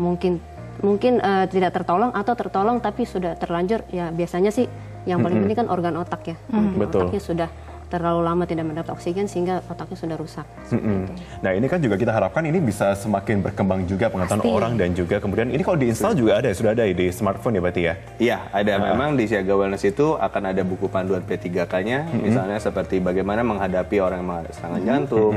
mungkin 0.03 0.43
mungkin 0.83 1.23
eh, 1.23 1.47
tidak 1.47 1.79
tertolong 1.79 2.11
atau 2.11 2.35
tertolong 2.35 2.83
tapi 2.83 3.07
sudah 3.07 3.39
terlanjur. 3.39 3.87
Ya 3.95 4.11
biasanya 4.11 4.51
sih 4.51 4.67
yang 5.07 5.23
paling 5.23 5.43
penting 5.47 5.67
kan 5.67 5.69
organ 5.71 5.95
otak 5.99 6.23
ya. 6.27 6.37
Mungkin 6.51 6.79
Betul. 6.79 7.07
Otaknya 7.07 7.23
sudah 7.23 7.49
terlalu 7.93 8.25
lama 8.25 8.49
tidak 8.49 8.65
mendapat 8.65 8.89
oksigen 8.97 9.29
sehingga 9.29 9.61
otaknya 9.69 10.01
sudah 10.01 10.17
rusak. 10.17 10.47
Mm-mm. 10.73 11.13
Nah 11.45 11.53
ini 11.53 11.69
kan 11.69 11.77
juga 11.77 12.01
kita 12.01 12.09
harapkan 12.17 12.41
ini 12.49 12.57
bisa 12.57 12.97
semakin 12.97 13.45
berkembang 13.45 13.85
juga 13.85 14.09
pengetahuan 14.09 14.41
Pasti. 14.41 14.57
orang 14.57 14.73
dan 14.81 14.97
juga 14.97 15.21
kemudian 15.21 15.53
ini 15.53 15.61
kalau 15.61 15.77
diinstal 15.77 16.17
juga 16.17 16.41
ada 16.41 16.49
sudah 16.57 16.73
ada 16.73 16.89
di 16.89 17.07
smartphone 17.13 17.61
ya 17.61 17.61
berarti 17.61 17.83
ya. 17.85 17.95
Iya, 18.17 18.39
ada 18.49 18.73
memang 18.81 19.13
di 19.21 19.29
Siaga 19.29 19.53
Wellness 19.53 19.85
itu 19.85 20.17
akan 20.17 20.43
ada 20.57 20.63
buku 20.65 20.89
panduan 20.89 21.21
P3K-nya, 21.21 22.09
misalnya 22.17 22.57
seperti 22.57 22.97
bagaimana 23.05 23.45
menghadapi 23.45 24.01
orang 24.01 24.25
yang 24.25 24.29
mengalami 24.33 24.55
serangan 24.57 24.83
jantung, 24.87 25.35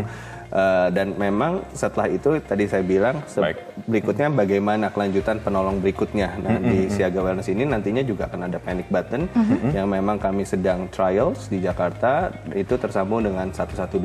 Uh, 0.56 0.88
dan 0.96 1.12
memang 1.20 1.68
setelah 1.76 2.08
itu 2.08 2.40
tadi 2.40 2.64
saya 2.64 2.80
bilang 2.80 3.20
Baik. 3.28 3.60
berikutnya 3.92 4.32
bagaimana 4.32 4.88
kelanjutan 4.88 5.44
penolong 5.44 5.84
berikutnya. 5.84 6.32
Nah 6.40 6.56
di 6.64 6.88
Siaga 6.88 7.20
Wellness 7.20 7.52
ini 7.52 7.68
nantinya 7.68 8.00
juga 8.00 8.32
akan 8.32 8.48
ada 8.48 8.56
panic 8.56 8.88
button 8.88 9.28
yang 9.76 9.92
memang 9.92 10.16
kami 10.16 10.48
sedang 10.48 10.88
trials 10.96 11.52
di 11.52 11.60
Jakarta 11.60 12.32
itu 12.56 12.72
tersambung 12.80 13.28
dengan 13.28 13.52
112. 13.52 14.00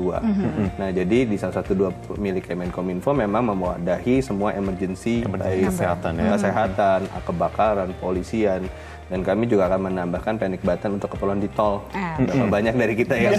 Nah 0.74 0.90
jadi 0.90 1.18
di 1.30 1.36
112 1.38 2.18
milik 2.18 2.50
Kemenkominfo 2.50 3.14
memang 3.14 3.54
memwadahi 3.54 4.18
semua 4.18 4.50
emergency, 4.50 5.22
Emergency 5.22 5.62
baik 5.62 5.70
kesehatan, 5.70 6.12
ya. 6.18 6.34
kesehatan, 6.34 7.00
kebakaran, 7.22 7.90
polisian. 8.02 8.66
Dan 9.10 9.26
kami 9.26 9.50
juga 9.50 9.66
akan 9.66 9.90
menambahkan 9.90 10.38
panic 10.38 10.62
button 10.62 10.96
untuk 10.96 11.10
keperluan 11.10 11.42
di 11.42 11.50
tol. 11.50 11.82
Ah. 11.90 12.14
Berapa 12.16 12.46
banyak 12.46 12.74
dari 12.78 12.94
kita 12.94 13.14
yang 13.18 13.34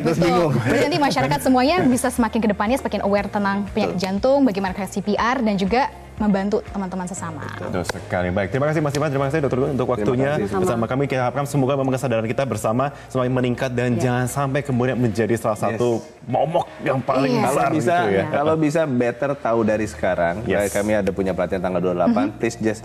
terus 0.00 0.16
Betul. 0.16 0.24
bingung. 0.24 0.52
Berarti 0.56 0.84
nanti 0.88 1.00
masyarakat 1.00 1.38
semuanya 1.44 1.76
bisa 1.84 2.08
semakin 2.08 2.38
ke 2.40 2.48
depannya 2.48 2.76
semakin 2.80 3.04
aware 3.04 3.28
tentang 3.28 3.68
penyakit 3.70 4.00
jantung, 4.00 4.40
bagaimana 4.42 4.72
kayak 4.72 4.88
CPR 4.88 5.44
dan 5.44 5.54
juga 5.60 5.92
membantu 6.16 6.62
teman-teman 6.70 7.08
sesama. 7.08 7.42
Betul 7.58 7.82
sekali. 7.88 8.28
Baik, 8.30 8.48
terima 8.52 8.70
kasih 8.70 8.80
Mas 8.80 8.94
Ivan, 8.94 9.10
terima 9.10 9.26
kasih 9.26 9.38
Dokter 9.42 9.58
Gun 9.58 9.70
untuk 9.74 9.88
waktunya 9.90 10.38
kasih. 10.38 10.60
bersama 10.60 10.84
kami. 10.86 11.02
Kita 11.08 11.28
harapkan 11.28 11.44
semoga 11.48 11.74
memang 11.74 11.92
kesadaran 11.92 12.26
kita 12.28 12.44
bersama 12.46 12.84
semakin 13.10 13.32
meningkat 13.32 13.70
dan 13.72 13.96
jangan 13.98 14.26
sampai 14.28 14.60
kemudian 14.62 14.94
menjadi 14.94 15.34
salah 15.34 15.58
satu 15.58 16.04
momok 16.24 16.68
yang 16.84 17.00
paling 17.02 17.32
Iya. 17.32 17.42
Kalau 17.42 17.56
besar 17.58 17.70
bisa, 17.72 17.96
gitu 17.96 18.12
ya. 18.12 18.24
kalau 18.28 18.54
bisa 18.54 18.80
better 18.86 19.30
tahu 19.34 19.60
dari 19.66 19.86
sekarang. 19.88 20.34
Yes. 20.46 20.70
Kami 20.70 20.92
ada 20.94 21.10
punya 21.10 21.32
pelatihan 21.32 21.64
tanggal 21.64 21.80
28. 21.80 22.38
Please 22.38 22.56
just 22.60 22.84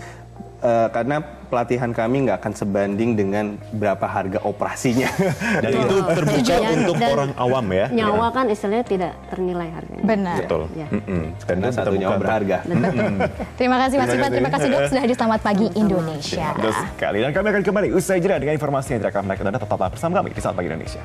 eh, 0.62 0.88
karena 0.90 1.16
pelatihan 1.48 1.90
kami 1.96 2.28
nggak 2.28 2.38
akan 2.44 2.52
sebanding 2.52 3.16
dengan 3.16 3.56
berapa 3.72 4.04
harga 4.04 4.38
operasinya. 4.44 5.08
Dan 5.64 5.70
itu 5.80 5.96
terbuka 6.04 6.44
Setuju. 6.44 6.72
untuk 6.76 6.96
Dan 7.00 7.10
orang 7.16 7.30
awam 7.40 7.66
ya. 7.72 7.86
Nyawa 7.88 8.26
kan 8.30 8.46
istilahnya 8.52 8.84
tidak 8.84 9.12
ternilai 9.32 9.68
harganya. 9.72 10.04
Benar. 10.04 10.36
Betul. 10.44 10.62
Ya. 10.76 10.86
Mm-mm. 10.92 11.22
Dan 11.40 11.46
Karena 11.48 11.68
satu 11.72 11.96
nyawa 11.96 12.16
berharga. 12.20 12.58
Terima 13.56 13.76
kasih 13.80 13.96
Mas 13.96 14.08
Terima 14.12 14.26
Ivan, 14.28 14.30
terima 14.36 14.50
kasih. 14.52 14.68
dok 14.68 14.80
sudah 14.92 15.02
hadir 15.02 15.16
selamat 15.16 15.40
pagi 15.40 15.66
Indonesia. 15.74 16.46
Betul 16.54 16.72
sekali. 16.76 17.18
Dan 17.24 17.30
kami 17.32 17.46
akan 17.48 17.62
kembali 17.64 17.88
usai 17.96 18.20
jeda 18.20 18.36
dengan 18.36 18.54
informasi 18.54 18.88
yang 18.94 19.00
tidak 19.02 19.12
akan 19.16 19.22
menarik. 19.24 19.40
Anda 19.48 19.60
tetaplah 19.60 19.88
bersama 19.88 20.12
kami 20.20 20.28
di 20.36 20.42
Saat 20.44 20.54
Pagi 20.54 20.68
Indonesia. 20.68 21.02